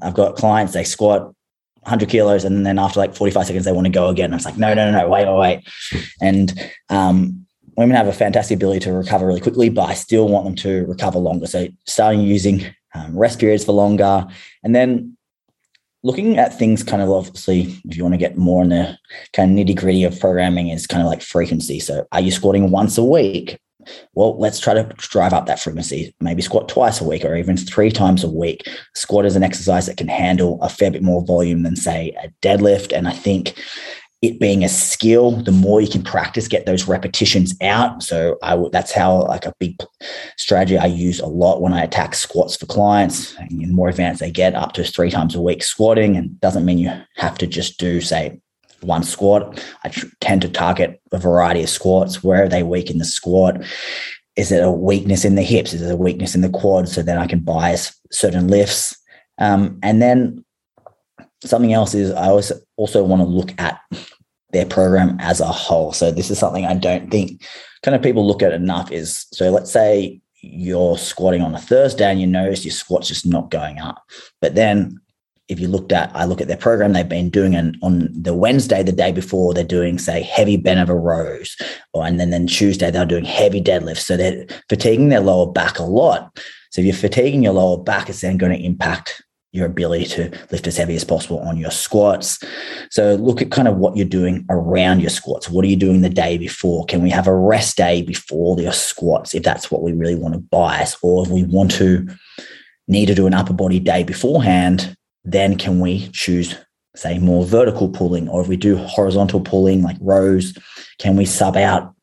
[0.00, 1.34] I've got clients they squat
[1.82, 4.44] 100 kilos and then after like 45 seconds they want to go again and it's
[4.44, 5.68] like no no no no wait wait wait
[6.20, 7.46] and um,
[7.78, 10.84] women have a fantastic ability to recover really quickly but i still want them to
[10.86, 14.26] recover longer so starting using um, rest periods for longer
[14.64, 15.16] and then
[16.02, 18.98] looking at things kind of obviously if you want to get more in the
[19.32, 22.70] kind of nitty gritty of programming is kind of like frequency so are you squatting
[22.70, 23.58] once a week
[24.14, 26.14] well, let's try to drive up that frequency.
[26.20, 28.68] Maybe squat twice a week or even three times a week.
[28.94, 32.28] Squat is an exercise that can handle a fair bit more volume than, say, a
[32.42, 32.94] deadlift.
[32.94, 33.54] And I think
[34.20, 38.02] it being a skill, the more you can practice, get those repetitions out.
[38.02, 39.76] So I w- that's how like a big
[40.36, 43.36] strategy I use a lot when I attack squats for clients.
[43.36, 46.64] And the more advanced they get, up to three times a week squatting, and doesn't
[46.64, 48.40] mean you have to just do say
[48.80, 49.64] one squat.
[49.84, 52.22] I tr- tend to target a variety of squats.
[52.24, 53.62] Where are they weak in the squat?
[54.34, 55.72] Is it a weakness in the hips?
[55.72, 56.88] Is it a weakness in the quad?
[56.88, 58.96] So then I can bias certain lifts.
[59.38, 60.44] Um, and then
[61.44, 63.80] something else is I also also want to look at
[64.50, 65.92] their program as a whole.
[65.92, 67.44] So this is something I don't think
[67.82, 72.10] kind of people look at enough is so let's say you're squatting on a Thursday
[72.10, 74.02] and you notice your squat's just not going up.
[74.40, 75.00] But then
[75.48, 78.34] if you looked at, I look at their program, they've been doing an on the
[78.34, 81.56] Wednesday, the day before, they're doing, say, heavy bent over rows.
[81.94, 84.02] Or and then, then Tuesday, they're doing heavy deadlifts.
[84.02, 86.38] So they're fatiguing their lower back a lot.
[86.70, 90.30] So if you're fatiguing your lower back, it's then going to impact your ability to
[90.50, 92.38] lift as heavy as possible on your squats.
[92.90, 95.48] So look at kind of what you're doing around your squats.
[95.48, 96.84] What are you doing the day before?
[96.84, 100.34] Can we have a rest day before your squats if that's what we really want
[100.34, 100.96] to bias?
[101.02, 102.06] Or if we want to
[102.88, 106.54] need to do an upper body day beforehand, then can we choose
[106.96, 110.56] say more vertical pulling or if we do horizontal pulling like rows
[110.98, 111.94] can we sub out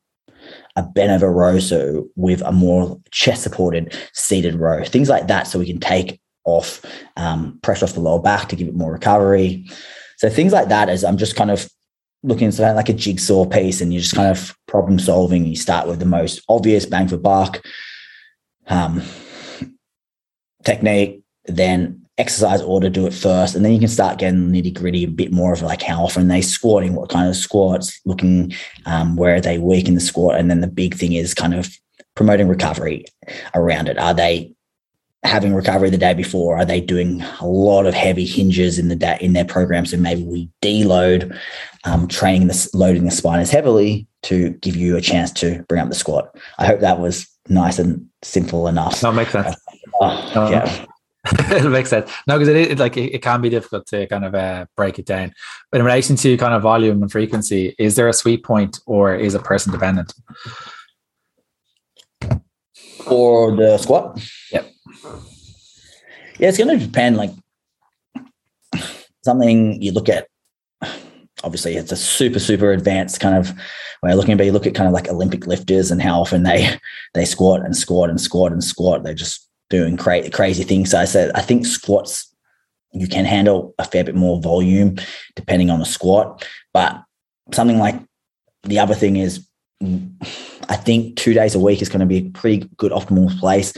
[0.76, 5.46] a bent over row so with a more chest supported seated row things like that
[5.46, 6.80] so we can take off
[7.16, 9.66] um, pressure off the lower back to give it more recovery
[10.16, 11.68] so things like that as i'm just kind of
[12.22, 15.86] looking at like a jigsaw piece and you're just kind of problem solving you start
[15.86, 17.62] with the most obvious bang for buck
[18.68, 19.02] um,
[20.64, 25.04] technique then exercise order, do it first, and then you can start getting nitty gritty,
[25.04, 28.54] a bit more of like how often they squatting, what kind of squats, looking
[28.86, 31.54] um, where are they weak in the squat, and then the big thing is kind
[31.54, 31.68] of
[32.14, 33.04] promoting recovery
[33.54, 33.98] around it.
[33.98, 34.54] Are they
[35.26, 36.56] having recovery the day before?
[36.56, 39.86] Are they doing a lot of heavy hinges in the day in their program?
[39.86, 41.38] So maybe we deload
[41.84, 45.80] um, training this loading the spine as heavily to give you a chance to bring
[45.80, 46.36] up the squat.
[46.58, 49.00] I hope that was nice and simple enough.
[49.00, 49.54] That makes sense.
[50.00, 50.86] Uh, yeah.
[51.50, 52.10] it makes sense.
[52.26, 54.98] No, because it, it like it, it, can be difficult to kind of uh, break
[54.98, 55.32] it down.
[55.70, 59.14] But in relation to kind of volume and frequency, is there a sweet point or
[59.14, 60.12] is it person dependent?
[63.04, 64.20] For the squat?
[64.52, 64.70] Yep.
[66.38, 67.16] Yeah, it's going to depend.
[67.16, 67.30] Like
[69.24, 70.28] something you look at.
[71.44, 73.52] Obviously, it's a super super advanced kind of
[74.02, 74.38] way of looking at.
[74.38, 76.78] But you look at kind of like Olympic lifters and how often they
[77.14, 79.02] they squat and squat and squat and squat.
[79.02, 80.90] They're just doing cra- crazy things.
[80.90, 82.34] So I said, I think squats,
[82.92, 84.96] you can handle a fair bit more volume
[85.34, 86.46] depending on the squat.
[86.72, 87.02] But
[87.52, 87.96] something like
[88.62, 89.46] the other thing is,
[90.68, 93.72] I think two days a week is going to be a pretty good optimal place.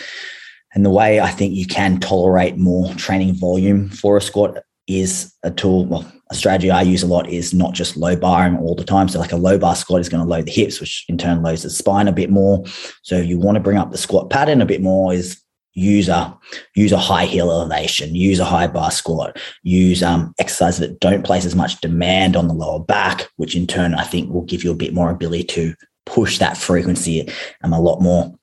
[0.74, 5.34] And the way I think you can tolerate more training volume for a squat is
[5.42, 5.86] a tool.
[5.86, 9.08] Well, a strategy I use a lot is not just low barring all the time.
[9.08, 11.42] So, like a low bar squat is going to load the hips, which in turn
[11.42, 12.64] loads the spine a bit more.
[13.02, 15.40] So, if you want to bring up the squat pattern a bit more, is
[15.74, 16.36] use a
[16.74, 21.24] use a high heel elevation, use a high bar squat, use um, exercises that don't
[21.24, 24.64] place as much demand on the lower back, which in turn I think will give
[24.64, 27.30] you a bit more ability to push that frequency
[27.62, 28.34] um, a lot more.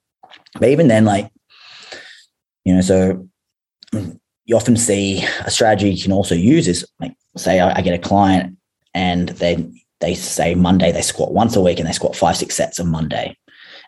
[0.60, 1.30] But even then, like
[2.66, 3.28] you know, so
[4.46, 7.94] you often see a strategy you can also use is like say I, I get
[7.94, 8.58] a client
[8.94, 9.66] and they
[10.02, 12.90] they say Monday they squat once a week and they squat five six sets on
[12.90, 13.38] Monday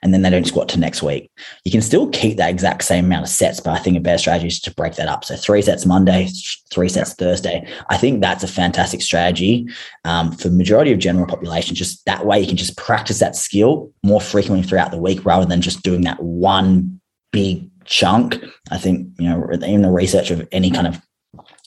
[0.03, 1.31] and then they don't squat to next week.
[1.63, 4.17] You can still keep that exact same amount of sets, but I think a better
[4.17, 5.25] strategy is to break that up.
[5.25, 6.29] So three sets Monday,
[6.71, 7.67] three sets Thursday.
[7.89, 9.67] I think that's a fantastic strategy
[10.05, 11.75] um, for majority of general population.
[11.75, 15.45] Just that way, you can just practice that skill more frequently throughout the week rather
[15.45, 18.43] than just doing that one big chunk.
[18.71, 21.01] I think you know in the research of any kind of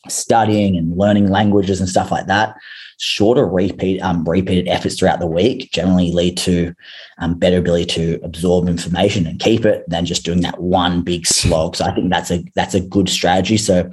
[0.09, 2.55] studying and learning languages and stuff like that
[3.01, 6.75] shorter repeat um, repeated efforts throughout the week generally lead to
[7.19, 11.27] um, better ability to absorb information and keep it than just doing that one big
[11.27, 11.75] slog.
[11.75, 13.57] So I think that's a that's a good strategy.
[13.57, 13.91] So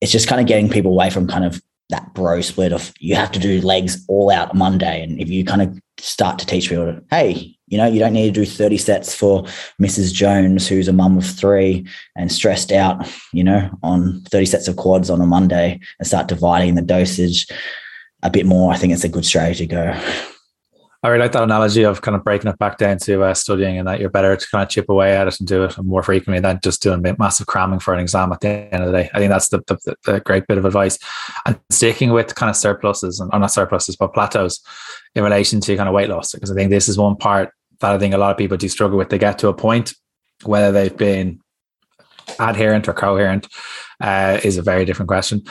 [0.00, 1.60] it's just kind of getting people away from kind of
[1.92, 5.44] that bro split of you have to do legs all out Monday, and if you
[5.44, 8.76] kind of start to teach people, hey, you know, you don't need to do 30
[8.76, 9.44] sets for
[9.80, 10.12] Mrs.
[10.12, 14.76] Jones, who's a mum of three and stressed out, you know, on 30 sets of
[14.76, 17.46] quads on a Monday and start dividing the dosage
[18.22, 20.00] a bit more, I think it's a good strategy to go.
[21.04, 23.76] I really like that analogy of kind of breaking it back down to uh, studying
[23.76, 26.02] and that you're better to kind of chip away at it and do it more
[26.02, 29.10] frequently than just doing massive cramming for an exam at the end of the day.
[29.12, 30.98] I think that's the, the, the great bit of advice.
[31.44, 34.60] And sticking with kind of surpluses and or not surpluses, but plateaus
[35.16, 37.92] in relation to kind of weight loss, because I think this is one part that
[37.92, 39.10] I think a lot of people do struggle with.
[39.10, 39.94] They get to a point,
[40.44, 41.40] whether they've been
[42.38, 43.48] adherent or coherent,
[44.00, 45.42] uh, is a very different question.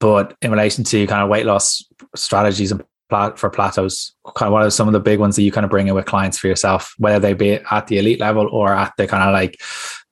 [0.00, 1.82] But in relation to kind of weight loss
[2.14, 5.52] strategies and for plateaus, kind of what are some of the big ones that you
[5.52, 8.48] kind of bring in with clients for yourself, whether they be at the elite level
[8.52, 9.58] or at the kind of like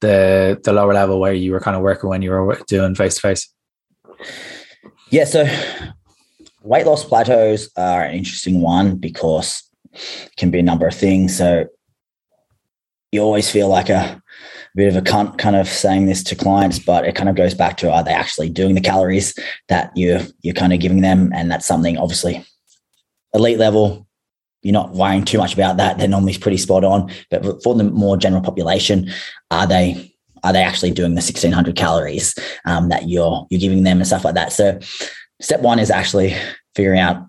[0.01, 3.17] the the lower level where you were kind of working when you were doing face
[3.17, 3.53] to face?
[5.11, 5.47] Yeah, so
[6.63, 11.37] weight loss plateaus are an interesting one because it can be a number of things.
[11.37, 11.67] So
[13.13, 14.21] you always feel like a
[14.75, 17.55] bit of a cunt kind of saying this to clients, but it kind of goes
[17.55, 19.35] back to are they actually doing the calories
[19.69, 21.33] that you're you're kind of giving them?
[21.35, 22.45] And that's something obviously
[23.37, 24.07] elite level,
[24.62, 25.99] you're not worrying too much about that.
[25.99, 27.11] They're normally pretty spot on.
[27.31, 29.11] But for the more general population,
[29.51, 33.99] are they are they actually doing the 1600 calories um, that you're you're giving them
[33.99, 34.53] and stuff like that?
[34.53, 34.79] So
[35.40, 36.35] step one is actually
[36.75, 37.27] figuring out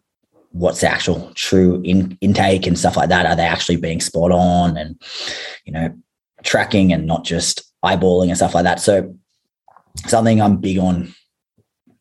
[0.51, 3.25] what's the actual true in, intake and stuff like that.
[3.25, 4.99] Are they actually being spot on and
[5.65, 5.93] you know
[6.43, 8.79] tracking and not just eyeballing and stuff like that.
[8.79, 9.15] So
[10.05, 11.13] something I'm big on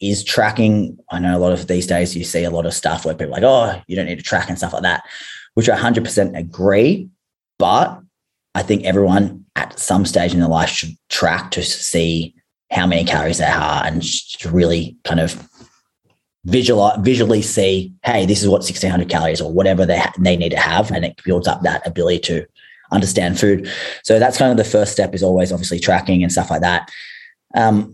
[0.01, 0.99] is tracking.
[1.11, 3.35] I know a lot of these days you see a lot of stuff where people
[3.35, 5.05] are like, oh, you don't need to track and stuff like that,
[5.55, 7.09] which I 100% agree.
[7.59, 8.01] But
[8.55, 12.35] I think everyone at some stage in their life should track to see
[12.71, 15.49] how many calories they are and to really kind of
[16.45, 20.51] visual, visually see, hey, this is what 1600 calories or whatever they, ha- they need
[20.51, 20.91] to have.
[20.91, 22.47] And it builds up that ability to
[22.93, 23.71] understand food.
[24.05, 26.91] So that's kind of the first step is always obviously tracking and stuff like that.
[27.55, 27.93] Um,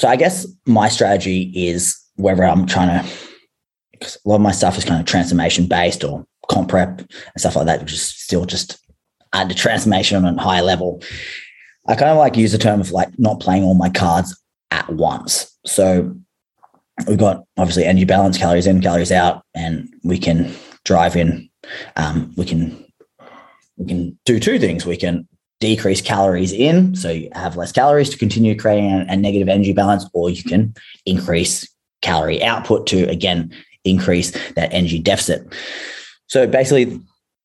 [0.00, 3.12] so I guess my strategy is whether I'm trying to,
[3.92, 7.10] because a lot of my stuff is kind of transformation based or comp prep and
[7.36, 8.78] stuff like that, which is still just
[9.34, 11.02] the transformation on a higher level.
[11.86, 14.34] I kind of like use the term of like not playing all my cards
[14.70, 15.54] at once.
[15.66, 16.16] So
[17.06, 20.50] we've got obviously energy balance, calories in, calories out, and we can
[20.86, 21.50] drive in.
[21.96, 22.86] Um, we can
[23.76, 24.86] we can do two things.
[24.86, 25.28] We can
[25.60, 29.72] decrease calories in, so you have less calories to continue creating a, a negative energy
[29.72, 30.74] balance, or you can
[31.06, 31.68] increase
[32.02, 33.52] calorie output to again
[33.84, 35.46] increase that energy deficit.
[36.28, 37.00] So basically,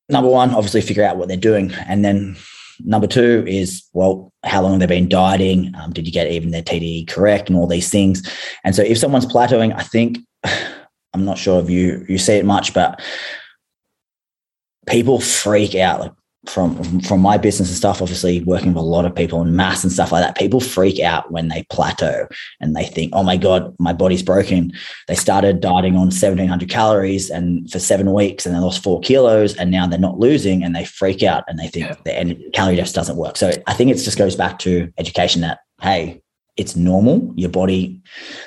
[0.08, 2.36] number one, obviously figure out what they're doing, and then
[2.84, 5.74] number two is well, how long they've they been dieting?
[5.76, 8.28] Um, did you get even their TDE correct, and all these things?
[8.64, 10.18] And so if someone's plateauing, I think
[11.14, 13.00] I'm not sure if you you see it much, but
[14.86, 16.00] people freak out.
[16.00, 16.12] Like
[16.46, 19.82] from from my business and stuff, obviously working with a lot of people in mass
[19.82, 22.26] and stuff like that, people freak out when they plateau
[22.60, 24.72] and they think, "Oh my god, my body's broken."
[25.08, 29.00] They started dieting on seventeen hundred calories and for seven weeks, and they lost four
[29.00, 32.24] kilos, and now they're not losing, and they freak out and they think yeah.
[32.24, 33.36] the calorie deficit doesn't work.
[33.36, 36.22] So I think it just goes back to education that hey,
[36.56, 37.32] it's normal.
[37.36, 38.00] Your body,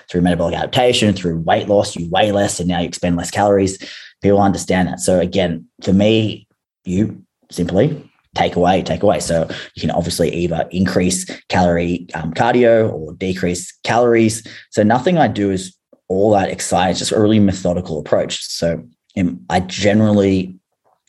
[0.09, 3.77] through metabolic adaptation, through weight loss, you weigh less, and now you expend less calories.
[4.21, 4.99] People understand that.
[4.99, 6.47] So again, for me,
[6.85, 9.19] you simply take away, take away.
[9.19, 14.45] So you can obviously either increase calorie um, cardio or decrease calories.
[14.69, 15.75] So nothing I do is
[16.07, 16.91] all that exciting.
[16.91, 18.43] It's just a really methodical approach.
[18.43, 18.83] So
[19.17, 20.55] um, I generally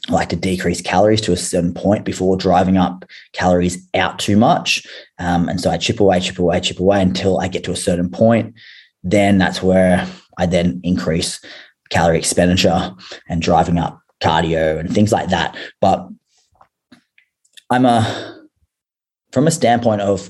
[0.09, 4.87] like to decrease calories to a certain point before driving up calories out too much.
[5.19, 7.77] Um, and so I chip away, chip away, chip away until I get to a
[7.77, 8.55] certain point.
[9.03, 10.07] Then that's where
[10.39, 11.41] I then increase
[11.91, 12.95] calorie expenditure
[13.29, 15.57] and driving up cardio and things like that.
[15.81, 16.09] But
[17.71, 18.47] I'm a
[19.33, 20.29] from a standpoint of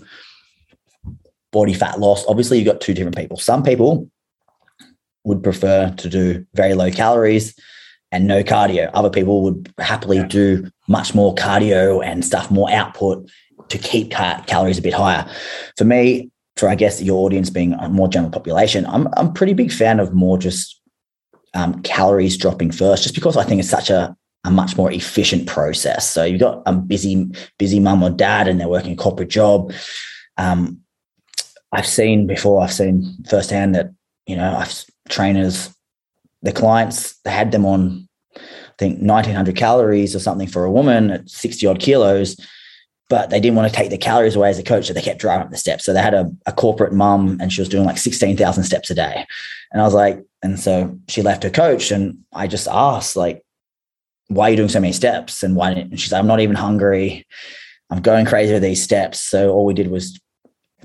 [1.52, 3.36] body fat loss, obviously you've got two different people.
[3.36, 4.08] Some people
[5.24, 7.54] would prefer to do very low calories
[8.12, 8.90] and no cardio.
[8.94, 10.26] Other people would happily yeah.
[10.26, 13.28] do much more cardio and stuff, more output
[13.68, 15.28] to keep cal- calories a bit higher.
[15.76, 19.54] For me, for I guess your audience being a more general population, I'm I'm pretty
[19.54, 20.80] big fan of more just
[21.54, 25.46] um, calories dropping first, just because I think it's such a a much more efficient
[25.46, 26.08] process.
[26.08, 29.72] So you've got a busy, busy mum or dad, and they're working a corporate job.
[30.38, 30.80] Um,
[31.72, 32.62] I've seen before.
[32.62, 33.90] I've seen firsthand that
[34.30, 35.74] you know, I've trainers,
[36.42, 38.40] the clients, they had them on, I
[38.78, 42.36] think, 1900 calories or something for a woman at 60 odd kilos,
[43.08, 45.20] but they didn't want to take the calories away as a coach, so they kept
[45.20, 45.84] driving up the steps.
[45.84, 48.94] So they had a, a corporate mum, and she was doing like 16,000 steps a
[48.94, 49.26] day,
[49.72, 53.44] and I was like, and so she left her coach, and I just asked like
[54.30, 55.42] why are you doing so many steps?
[55.42, 55.72] And why?
[55.72, 57.26] And she's like, I'm not even hungry.
[57.90, 59.18] I'm going crazy with these steps.
[59.18, 60.18] So all we did was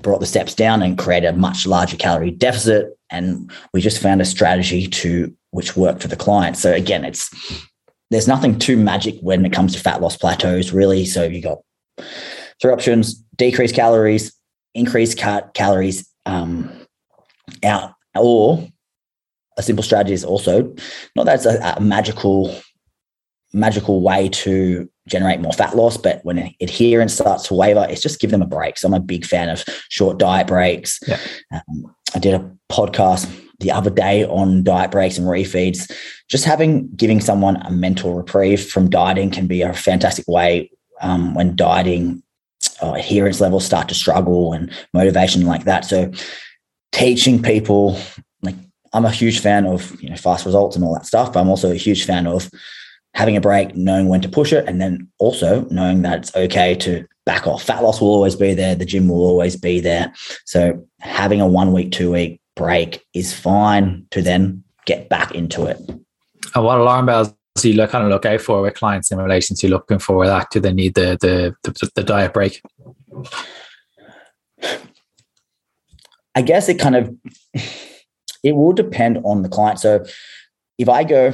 [0.02, 2.98] brought the steps down and created a much larger calorie deficit.
[3.08, 6.56] And we just found a strategy to which worked for the client.
[6.56, 7.30] So again, it's
[8.10, 11.04] there's nothing too magic when it comes to fat loss plateaus, really.
[11.04, 11.58] So you got
[12.60, 14.34] three options: decrease calories,
[14.74, 16.68] increase cut calories um,
[17.62, 18.68] out, or
[19.56, 20.74] a simple strategy is also
[21.14, 22.54] not that it's a, a magical
[23.56, 28.20] magical way to generate more fat loss, but when adherence starts to waver, it's just
[28.20, 28.76] give them a break.
[28.76, 31.00] So I'm a big fan of short diet breaks.
[31.06, 31.20] Yeah.
[31.52, 33.30] Um, I did a podcast
[33.60, 35.90] the other day on diet breaks and refeeds.
[36.28, 41.34] Just having giving someone a mental reprieve from dieting can be a fantastic way um,
[41.34, 42.22] when dieting
[42.82, 45.84] uh, adherence levels start to struggle and motivation like that.
[45.84, 46.12] So
[46.92, 47.98] teaching people
[48.42, 48.56] like
[48.92, 51.48] I'm a huge fan of you know fast results and all that stuff, but I'm
[51.48, 52.50] also a huge fan of
[53.16, 56.74] having a break, knowing when to push it, and then also knowing that it's okay
[56.74, 57.62] to back off.
[57.62, 60.12] Fat loss will always be there, the gym will always be there.
[60.44, 65.64] So having a one week, two week break is fine to then get back into
[65.64, 65.78] it.
[66.54, 69.16] And what alarm bells do you look kind of look out for with clients in
[69.18, 70.50] relation to looking for that?
[70.50, 72.60] Do they need the the the, the diet break?
[76.34, 77.14] I guess it kind of
[78.44, 79.80] it will depend on the client.
[79.80, 80.04] So
[80.76, 81.32] if I go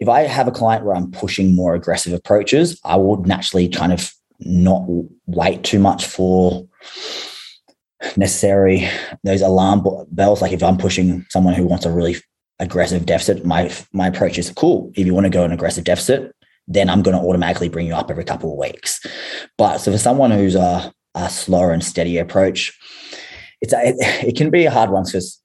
[0.00, 3.92] if I have a client where I'm pushing more aggressive approaches, I would naturally kind
[3.92, 4.82] of not
[5.26, 6.66] wait too much for
[8.16, 8.88] necessary
[9.24, 10.42] those alarm bells.
[10.42, 12.16] Like if I'm pushing someone who wants a really
[12.58, 14.90] aggressive deficit, my my approach is cool.
[14.94, 16.34] If you want to go an aggressive deficit,
[16.68, 19.04] then I'm going to automatically bring you up every couple of weeks.
[19.56, 22.76] But so for someone who's a, a slower and steady approach,
[23.60, 23.96] it's a, it,
[24.28, 25.40] it can be a hard one because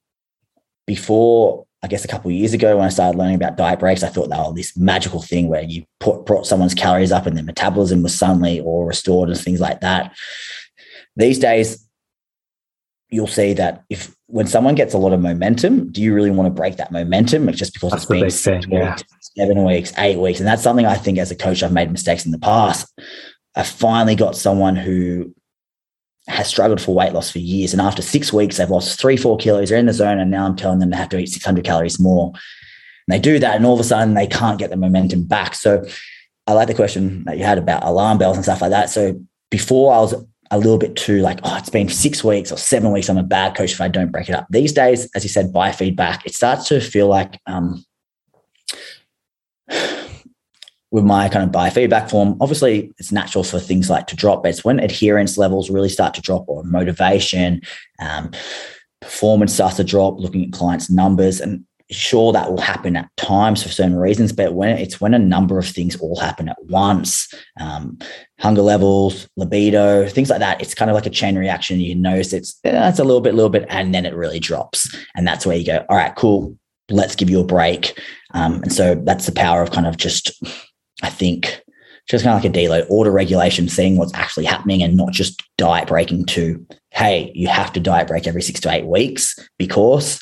[0.86, 4.03] before I guess a couple of years ago when I started learning about diet breaks,
[4.03, 7.36] I thought they were this magical thing where you put, brought someone's calories up and
[7.36, 10.15] their metabolism was suddenly or restored and things like that.
[11.15, 11.88] These days,
[13.09, 16.47] you'll see that if when someone gets a lot of momentum, do you really want
[16.47, 17.49] to break that momentum?
[17.49, 18.95] It's just because that's it's been six weeks, yeah.
[19.36, 20.39] seven weeks, eight weeks.
[20.39, 22.88] And that's something I think as a coach, I've made mistakes in the past.
[23.55, 25.36] I finally got someone who
[26.32, 27.73] has struggled for weight loss for years.
[27.73, 29.69] And after six weeks, they've lost three, four kilos.
[29.69, 30.19] They're in the zone.
[30.19, 32.27] And now I'm telling them they have to eat 600 calories more.
[32.27, 33.55] And they do that.
[33.55, 35.55] And all of a sudden, they can't get the momentum back.
[35.55, 35.86] So
[36.47, 38.89] I like the question that you had about alarm bells and stuff like that.
[38.89, 39.19] So
[39.49, 40.13] before I was
[40.51, 43.09] a little bit too like, oh, it's been six weeks or seven weeks.
[43.09, 44.47] I'm a bad coach if I don't break it up.
[44.49, 47.86] These days, as you said, biofeedback, it starts to feel like um,
[50.91, 54.49] with my kind of biofeedback form, obviously it's natural for things like to drop, but
[54.49, 57.61] it's when adherence levels really start to drop or motivation,
[57.99, 58.29] um,
[58.99, 61.39] performance starts to drop, looking at clients' numbers.
[61.39, 65.19] And sure, that will happen at times for certain reasons, but when it's when a
[65.19, 67.97] number of things all happen at once, um,
[68.39, 71.79] hunger levels, libido, things like that, it's kind of like a chain reaction.
[71.79, 74.93] You notice it's, it's a little bit, little bit, and then it really drops.
[75.15, 76.57] And that's where you go, all right, cool,
[76.89, 77.97] let's give you a break.
[78.33, 80.41] Um, and so that's the power of kind of just
[81.02, 81.62] I think
[82.08, 85.41] just kind of like a deload, auto regulation, seeing what's actually happening and not just
[85.58, 90.22] diet breaking to, hey, you have to diet break every six to eight weeks because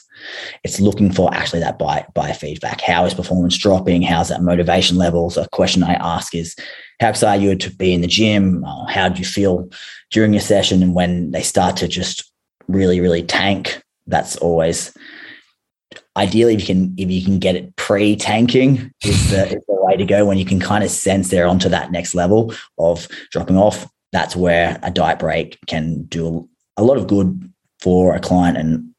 [0.63, 2.81] it's looking for actually that biofeedback.
[2.81, 4.01] How is performance dropping?
[4.01, 5.29] How's that motivation level?
[5.29, 6.55] So a question I ask is,
[6.99, 8.63] how excited you to be in the gym?
[8.65, 9.69] Uh, how do you feel
[10.11, 10.83] during your session?
[10.83, 12.29] And when they start to just
[12.67, 14.93] really, really tank, that's always
[16.19, 19.95] ideally if you can if you can get it pre-tanking is the, is the way
[19.95, 23.57] to go when you can kind of sense they're onto that next level of dropping
[23.57, 23.89] off.
[24.11, 26.47] That's where a diet break can do
[26.77, 28.57] a lot of good for a client.
[28.57, 28.89] And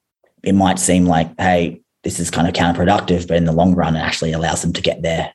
[0.42, 3.94] it might seem like hey this is kind of counterproductive but in the long run
[3.94, 5.32] it actually allows them to get there.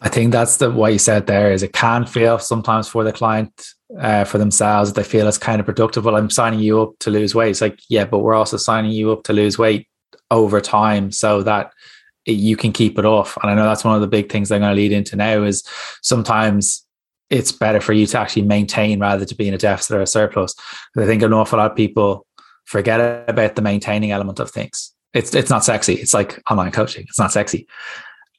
[0.00, 3.12] I think that's the what you said there is it can feel sometimes for the
[3.12, 3.52] client
[4.00, 6.06] uh, for themselves they feel it's kind of productive.
[6.06, 7.50] Well i'm signing you up to lose weight.
[7.50, 9.86] It's like yeah but we're also signing you up to lose weight
[10.34, 11.72] over time so that
[12.26, 14.60] you can keep it off and i know that's one of the big things i'm
[14.60, 15.62] going to lead into now is
[16.02, 16.84] sometimes
[17.30, 20.06] it's better for you to actually maintain rather to be in a deficit or a
[20.06, 20.54] surplus.
[20.96, 22.26] I think an awful lot of people
[22.64, 24.92] forget about the maintaining element of things.
[25.14, 25.94] It's it's not sexy.
[25.94, 27.04] It's like online coaching.
[27.08, 27.66] It's not sexy.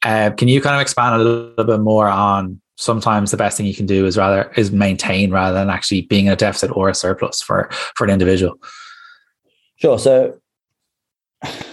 [0.02, 3.66] Uh, can you kind of expand a little bit more on sometimes the best thing
[3.66, 6.88] you can do is rather is maintain rather than actually being in a deficit or
[6.88, 8.58] a surplus for for an individual?
[9.76, 9.98] Sure.
[9.98, 10.38] So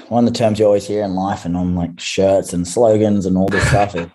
[0.09, 3.25] one of the terms you always hear in life and on like shirts and slogans
[3.25, 4.07] and all this stuff is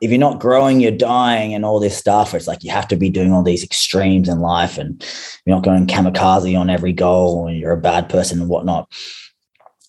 [0.00, 2.34] if you're not growing, you're dying and all this stuff.
[2.34, 5.02] It's like you have to be doing all these extremes in life and
[5.44, 8.92] you're not going kamikaze on every goal and you're a bad person and whatnot.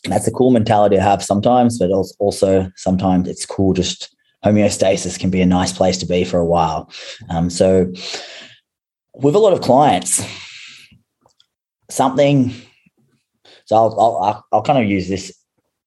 [0.05, 5.32] That's a cool mentality to have sometimes, but also sometimes it's cool just homeostasis can
[5.32, 6.89] be a nice place to be for a while.
[7.30, 7.91] Um, so
[9.16, 10.24] with a lot of clients,
[11.89, 12.53] something,
[13.66, 15.36] so I'll, I'll, I'll kind of use this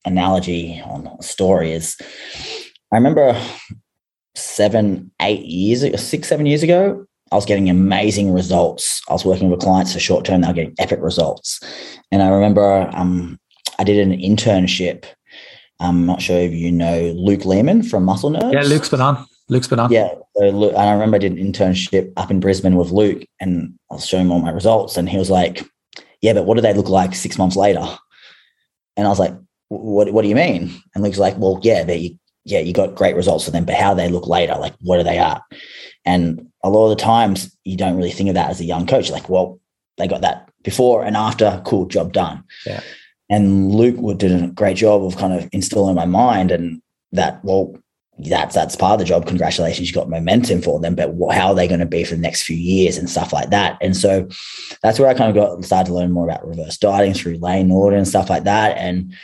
[0.04, 1.96] analogy on story is
[2.92, 3.40] I remember
[4.34, 9.02] seven, eight years, six, seven years ago, I was getting amazing results.
[9.08, 11.60] I was working with clients for short term, they were getting epic results.
[12.10, 13.38] And I remember um,
[13.78, 15.04] I did an internship.
[15.80, 18.52] I'm not sure if you know Luke Leaman from Muscle Nerds.
[18.52, 19.26] Yeah, Luke's been on.
[19.48, 19.92] Luke's been on.
[19.92, 20.08] Yeah.
[20.36, 23.74] So Luke, and I remember I did an internship up in Brisbane with Luke and
[23.90, 24.96] I was showing him all my results.
[24.96, 25.64] And he was like,
[26.20, 27.84] Yeah, but what do they look like six months later?
[28.96, 29.34] And I was like,
[29.68, 30.74] what, what do you mean?
[30.94, 33.92] And Luke's like, well, yeah, they yeah, you got great results for them, but how
[33.92, 35.42] they look later, like what are they at?
[36.06, 38.86] And a lot of the times you don't really think of that as a young
[38.86, 39.10] coach.
[39.10, 39.60] Like, well,
[39.98, 42.42] they got that before and after, cool, job done.
[42.64, 42.80] Yeah.
[43.28, 46.80] And Luke did a great job of kind of instilling in my mind and
[47.12, 47.76] that, well,
[48.18, 49.26] that's that's part of the job.
[49.26, 52.20] Congratulations, you got momentum for them, but how are they going to be for the
[52.20, 53.78] next few years and stuff like that?
[53.80, 54.28] And so
[54.82, 57.68] that's where I kind of got started to learn more about reverse dieting through Layne
[57.68, 58.76] Norton and stuff like that.
[58.76, 59.14] And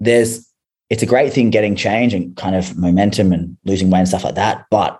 [0.00, 0.46] there's
[0.88, 4.24] it's a great thing getting change and kind of momentum and losing weight and stuff
[4.24, 4.64] like that.
[4.70, 4.98] But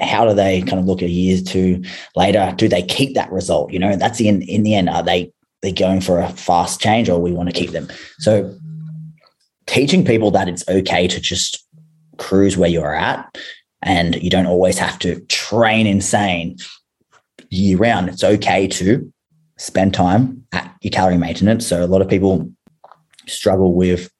[0.00, 1.84] how do they kind of look at a year or two
[2.16, 2.52] later?
[2.56, 3.72] Do they keep that result?
[3.72, 7.08] You know, that's in in the end, are they they going for a fast change
[7.08, 7.88] or we want to keep them?
[8.18, 8.52] So
[9.66, 11.66] teaching people that it's okay to just
[12.18, 13.36] cruise where you're at
[13.82, 16.56] and you don't always have to train insane
[17.50, 18.08] year round.
[18.08, 19.12] It's okay to
[19.58, 21.66] spend time at your calorie maintenance.
[21.66, 22.50] So a lot of people
[23.26, 24.10] struggle with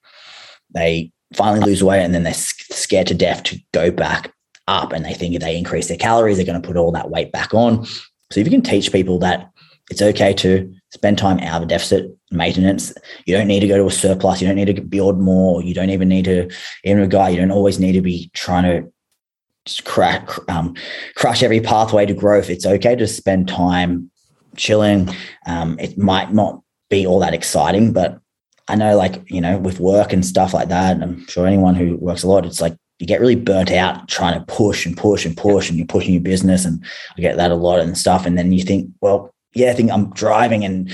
[0.72, 4.32] they finally lose weight and then they're scared to death to go back
[4.66, 7.10] up and they think if they increase their calories they're going to put all that
[7.10, 9.50] weight back on so if you can teach people that
[9.90, 12.92] it's okay to spend time out of deficit maintenance
[13.26, 15.74] you don't need to go to a surplus you don't need to build more you
[15.74, 16.50] don't even need to
[16.84, 20.74] even a guy you don't always need to be trying to crack um,
[21.16, 24.10] crush every pathway to growth it's okay to spend time
[24.56, 25.08] chilling
[25.46, 26.60] um, it might not
[26.90, 28.20] be all that exciting but
[28.68, 31.96] I know, like, you know, with work and stuff like that, I'm sure anyone who
[31.96, 35.26] works a lot, it's like you get really burnt out trying to push and push
[35.26, 36.64] and push, and you're pushing your business.
[36.64, 36.82] And
[37.16, 38.24] I get that a lot and stuff.
[38.24, 40.92] And then you think, well, yeah, I think I'm driving and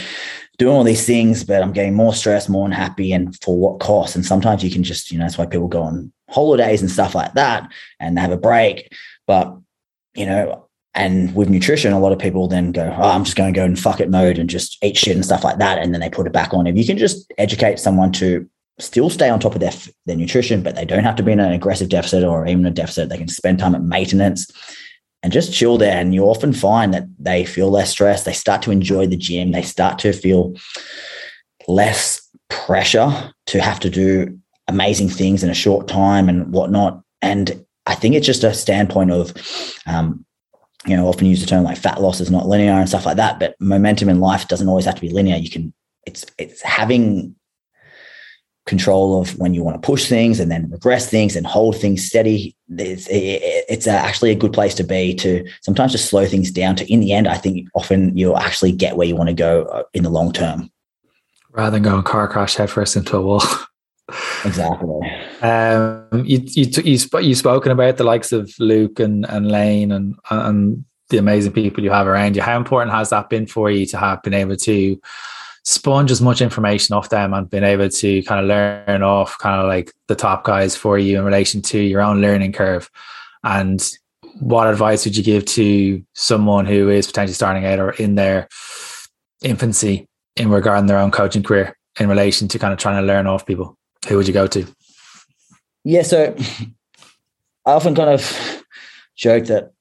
[0.59, 4.15] doing all these things, but I'm getting more stressed, more unhappy, and for what cost?
[4.15, 7.15] And sometimes you can just, you know, that's why people go on holidays and stuff
[7.15, 8.93] like that and have a break.
[9.27, 9.57] But,
[10.15, 13.53] you know, and with nutrition, a lot of people then go, oh, I'm just going
[13.53, 15.79] to go in fuck it mode and just eat shit and stuff like that.
[15.79, 16.67] And then they put it back on.
[16.67, 18.47] If you can just educate someone to
[18.79, 19.73] still stay on top of their,
[20.05, 22.71] their nutrition, but they don't have to be in an aggressive deficit or even a
[22.71, 24.51] deficit, they can spend time at maintenance
[25.23, 25.97] and just chill there.
[25.97, 28.25] And you often find that they feel less stressed.
[28.25, 29.53] They start to enjoy the gym.
[29.53, 30.55] They start to feel
[31.69, 37.03] less pressure to have to do amazing things in a short time and whatnot.
[37.23, 39.33] And I think it's just a standpoint of
[39.87, 40.25] um,
[40.87, 43.17] you know, often use the term like fat loss is not linear and stuff like
[43.17, 43.39] that.
[43.39, 45.37] But momentum in life doesn't always have to be linear.
[45.37, 45.75] You can,
[46.07, 47.35] it's it's having
[48.67, 52.05] control of when you want to push things and then regress things and hold things
[52.05, 52.55] steady.
[52.69, 56.93] It's, it's actually a good place to be to sometimes just slow things down to
[56.93, 59.83] in the end, I think often you'll actually get where you want to go uh,
[59.95, 60.71] in the long term.
[61.51, 63.43] rather than going car crash headfirst into a wall.
[64.45, 65.01] Exactly.
[65.41, 69.93] Um, you you you sp- you spoken about the likes of Luke and, and Layne
[69.93, 72.43] and and the amazing people you have around you.
[72.43, 75.01] How important has that been for you to have been able to
[75.65, 79.61] sponge as much information off them and been able to kind of learn off kind
[79.61, 82.91] of like the top guys for you in relation to your own learning curve?
[83.45, 83.83] And
[84.39, 88.49] what advice would you give to someone who is potentially starting out or in their
[89.43, 90.07] infancy
[90.37, 93.47] in regarding their own coaching career in relation to kind of trying to learn off
[93.47, 93.77] people?
[94.09, 94.67] Who would you go to?
[95.85, 96.35] Yeah, so
[97.67, 98.65] I often kind of
[99.17, 99.73] joke that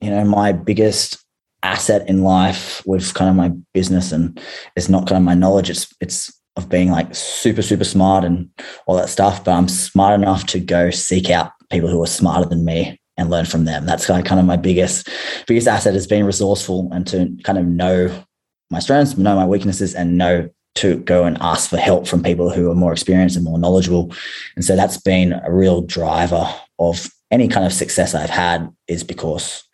[0.00, 1.24] you know my biggest
[1.62, 4.40] asset in life with kind of my business and
[4.76, 5.70] it's not kind of my knowledge.
[5.70, 8.50] It's it's of being like super super smart and
[8.86, 12.48] all that stuff but i'm smart enough to go seek out people who are smarter
[12.48, 13.84] than me and learn from them.
[13.84, 15.08] That's kind of, kind of my biggest
[15.46, 18.24] biggest asset is being resourceful and to kind of know
[18.70, 22.50] my strengths know my weaknesses and know to go and ask for help from people
[22.50, 24.12] who are more experienced and more knowledgeable.
[24.54, 26.46] And so that's been a real driver
[26.78, 29.64] of any kind of success i've had is because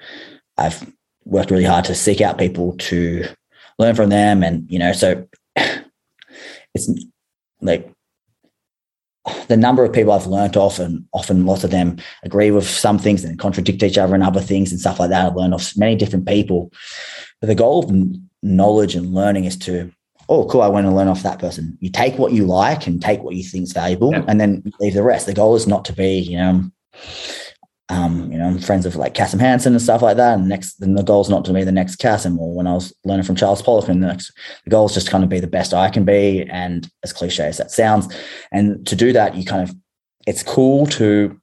[0.58, 0.92] i've
[1.24, 3.26] worked really hard to seek out people to
[3.78, 4.42] learn from them.
[4.42, 5.26] And, you know, so
[6.74, 6.90] it's
[7.60, 7.90] like
[9.48, 12.98] the number of people I've learned off, and often lots of them agree with some
[12.98, 15.26] things and contradict each other and other things and stuff like that.
[15.26, 16.70] I've learned off many different people.
[17.40, 19.90] But the goal of knowledge and learning is to,
[20.28, 21.78] oh, cool, I want to learn off that person.
[21.80, 24.24] You take what you like and take what you think is valuable yeah.
[24.28, 25.26] and then leave the rest.
[25.26, 26.64] The goal is not to be, you know,
[27.90, 30.38] um, you know, I'm friends with like Kassem Hanson and stuff like that.
[30.38, 32.38] And next, then the goal is not to be the next Kassem.
[32.38, 34.32] Or when I was learning from Charles Poliquin, the next,
[34.64, 36.48] the goal is just kind of be the best I can be.
[36.48, 38.08] And as cliche as that sounds,
[38.50, 39.74] and to do that, you kind of,
[40.26, 41.38] it's cool to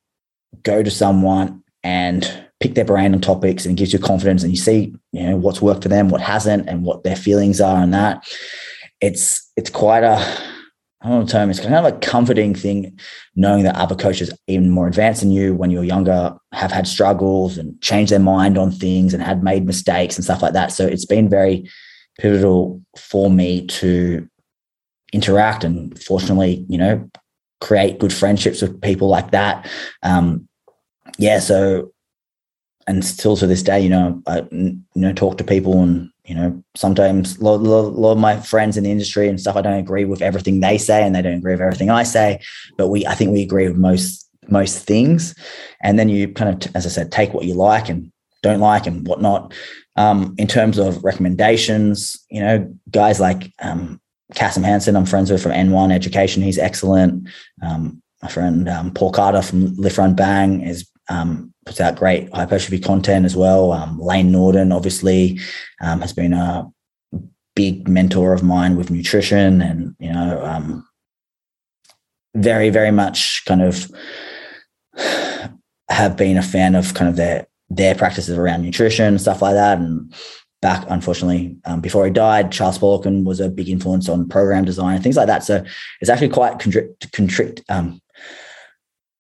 [0.64, 4.52] go to someone and pick their brain on topics and it gives you confidence and
[4.52, 7.82] you see, you know, what's worked for them, what hasn't, and what their feelings are
[7.82, 8.28] and that.
[9.00, 10.18] It's, it's quite a,
[11.04, 13.00] I don't know term, it's kind of a comforting thing
[13.36, 17.58] knowing that other coaches, even more advanced than you when you're younger, have had struggles
[17.58, 20.72] and changed their mind on things and had made mistakes and stuff like that.
[20.72, 21.68] So it's been very
[22.20, 24.30] pivotal for me to
[25.12, 27.10] interact and fortunately, you know,
[27.62, 29.68] create good friendships with people like that.
[30.04, 30.48] Um,
[31.18, 31.92] yeah, so
[32.86, 36.36] and still to this day, you know, I you know talk to people and you
[36.36, 39.62] know sometimes a lot, a lot, of my friends in the industry and stuff, I
[39.62, 42.40] don't agree with everything they say, and they don't agree with everything I say.
[42.78, 45.36] But we, I think we agree with most most things.
[45.82, 48.12] And then you kind of, as I said, take what you like and
[48.44, 49.54] don't like and whatnot.
[49.96, 54.00] Um, in terms of recommendations, you know, guys like um,
[54.34, 56.42] Kassem Hanson, I'm friends with from N1 Education.
[56.42, 57.28] He's excellent.
[57.62, 62.34] Um, my friend um, Paul Carter from Lift Run Bang is um, puts out great
[62.34, 63.72] hypertrophy content as well.
[63.72, 65.40] Um, Layne Norton, obviously,
[65.82, 66.70] um, has been a
[67.56, 70.88] big mentor of mine with nutrition, and you know, um,
[72.36, 73.92] very, very much kind of
[75.90, 79.78] have been a fan of kind of their their practices around nutrition stuff like that.
[79.78, 80.14] And
[80.62, 84.96] back, unfortunately, um, before he died, Charles Poliquin was a big influence on program design
[84.96, 85.44] and things like that.
[85.44, 85.64] So
[86.00, 88.02] it's actually quite contrict, contrict um,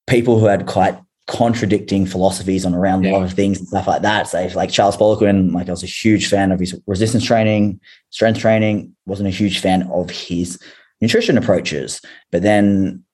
[0.07, 0.99] people who had quite
[1.31, 3.11] contradicting philosophies on around yeah.
[3.11, 4.27] a lot of things and stuff like that.
[4.27, 7.79] So like Charles Poliquin, like I was a huge fan of his resistance training,
[8.09, 10.59] strength training, wasn't a huge fan of his
[10.99, 12.01] nutrition approaches.
[12.31, 13.05] But then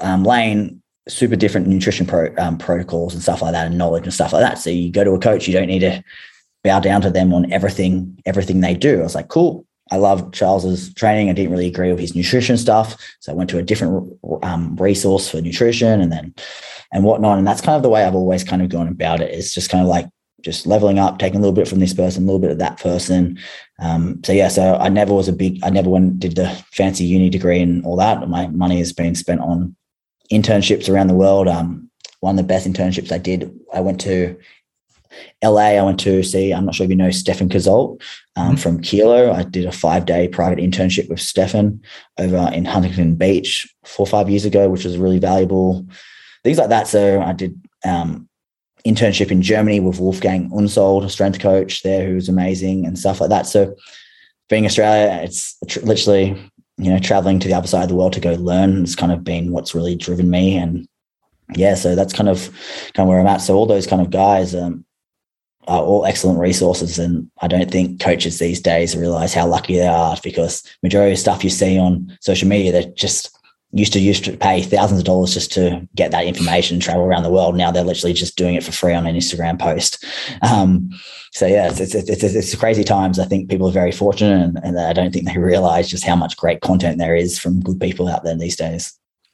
[0.00, 4.14] um, Layne, super different nutrition pro, um, protocols and stuff like that and knowledge and
[4.14, 4.58] stuff like that.
[4.58, 6.00] So you go to a coach, you don't need to
[6.62, 9.00] bow down to them on everything, everything they do.
[9.00, 9.66] I was like, cool.
[9.92, 11.28] I loved Charles's training.
[11.28, 12.96] I didn't really agree with his nutrition stuff.
[13.20, 16.34] So I went to a different um, resource for nutrition and then
[16.92, 17.36] and whatnot.
[17.36, 19.34] And that's kind of the way I've always kind of gone about it.
[19.34, 20.08] It's just kind of like
[20.40, 22.80] just leveling up, taking a little bit from this person, a little bit of that
[22.80, 23.38] person.
[23.80, 27.04] Um, so yeah, so I never was a big, I never went did the fancy
[27.04, 28.26] uni degree and all that.
[28.28, 29.76] My money has been spent on
[30.32, 31.48] internships around the world.
[31.48, 31.90] Um,
[32.20, 34.38] one of the best internships I did, I went to
[35.42, 35.78] LA.
[35.78, 38.02] I went to see, I'm not sure if you know Stefan Cazalt
[38.36, 38.56] um, mm-hmm.
[38.56, 39.32] from Kilo.
[39.32, 41.80] I did a five day private internship with Stefan
[42.18, 45.86] over in Huntington Beach four or five years ago, which was really valuable
[46.44, 46.88] things like that.
[46.88, 48.28] So I did um,
[48.86, 53.20] internship in Germany with Wolfgang Unsöld, a strength coach there who was amazing and stuff
[53.20, 53.46] like that.
[53.46, 53.74] So
[54.48, 56.36] being Australia, it's tr- literally,
[56.78, 59.12] you know, traveling to the other side of the world to go learn has kind
[59.12, 60.56] of been what's really driven me.
[60.56, 60.88] And
[61.54, 62.48] yeah, so that's kind of
[62.94, 63.38] kind of where I'm at.
[63.38, 64.84] So all those kind of guys um,
[65.68, 66.98] are all excellent resources.
[66.98, 71.18] And I don't think coaches these days realize how lucky they are because majority of
[71.18, 73.36] stuff you see on social media, they're just
[73.72, 77.04] used to used to pay thousands of dollars just to get that information and travel
[77.04, 77.56] around the world.
[77.56, 80.04] Now they're literally just doing it for free on an Instagram post.
[80.42, 80.90] Um,
[81.32, 83.18] so yeah, it's, it's, it's, it's, crazy times.
[83.18, 86.16] I think people are very fortunate and, and I don't think they realize just how
[86.16, 88.92] much great content there is from good people out there these days.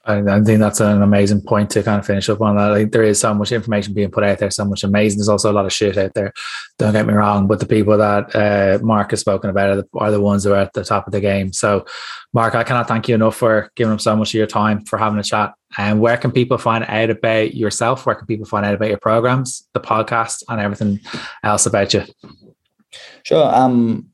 [0.09, 2.69] I, think that's an amazing point to kind of finish up on that.
[2.69, 5.19] Like, there is so much information being put out there, so much amazing.
[5.19, 6.33] There's also a lot of shit out there.
[6.79, 9.89] Don't get me wrong, but the people that uh, Mark has spoken about are the,
[9.95, 11.53] are the ones who are at the top of the game.
[11.53, 11.85] So,
[12.33, 14.99] Mark, I cannot thank you enough for giving up so much of your time for
[14.99, 15.53] having a chat.
[15.77, 18.07] And where can people find out about yourself?
[18.07, 21.01] Where can people find out about your programs, the podcast, and everything
[21.45, 22.05] else about you?
[23.25, 23.55] Sure.
[23.55, 24.09] Um,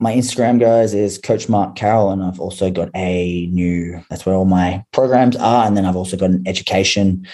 [0.00, 4.02] my Instagram guys is Coach Mark Carroll, and I've also got a new.
[4.08, 7.26] That's where all my programs are, and then I've also got an education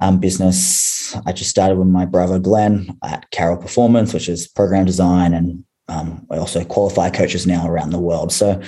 [0.00, 1.16] um, business.
[1.26, 5.64] I just started with my brother Glenn at Carroll Performance, which is program design, and
[5.88, 8.32] um, I also qualify coaches now around the world.
[8.32, 8.62] So a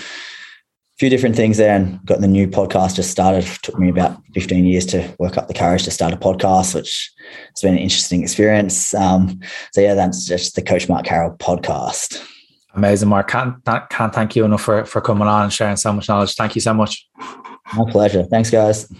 [0.99, 3.45] few different things there, and got the new podcast just started.
[3.45, 6.75] It took me about fifteen years to work up the courage to start a podcast,
[6.75, 7.13] which
[7.55, 8.93] has been an interesting experience.
[8.95, 9.39] Um,
[9.73, 12.21] so yeah, that's just the Coach Mark Carroll podcast.
[12.75, 13.29] Amazing, Mark.
[13.29, 16.35] Can't can't thank you enough for for coming on and sharing so much knowledge.
[16.35, 17.09] Thank you so much.
[17.75, 18.25] My pleasure.
[18.25, 18.93] Thanks, guys.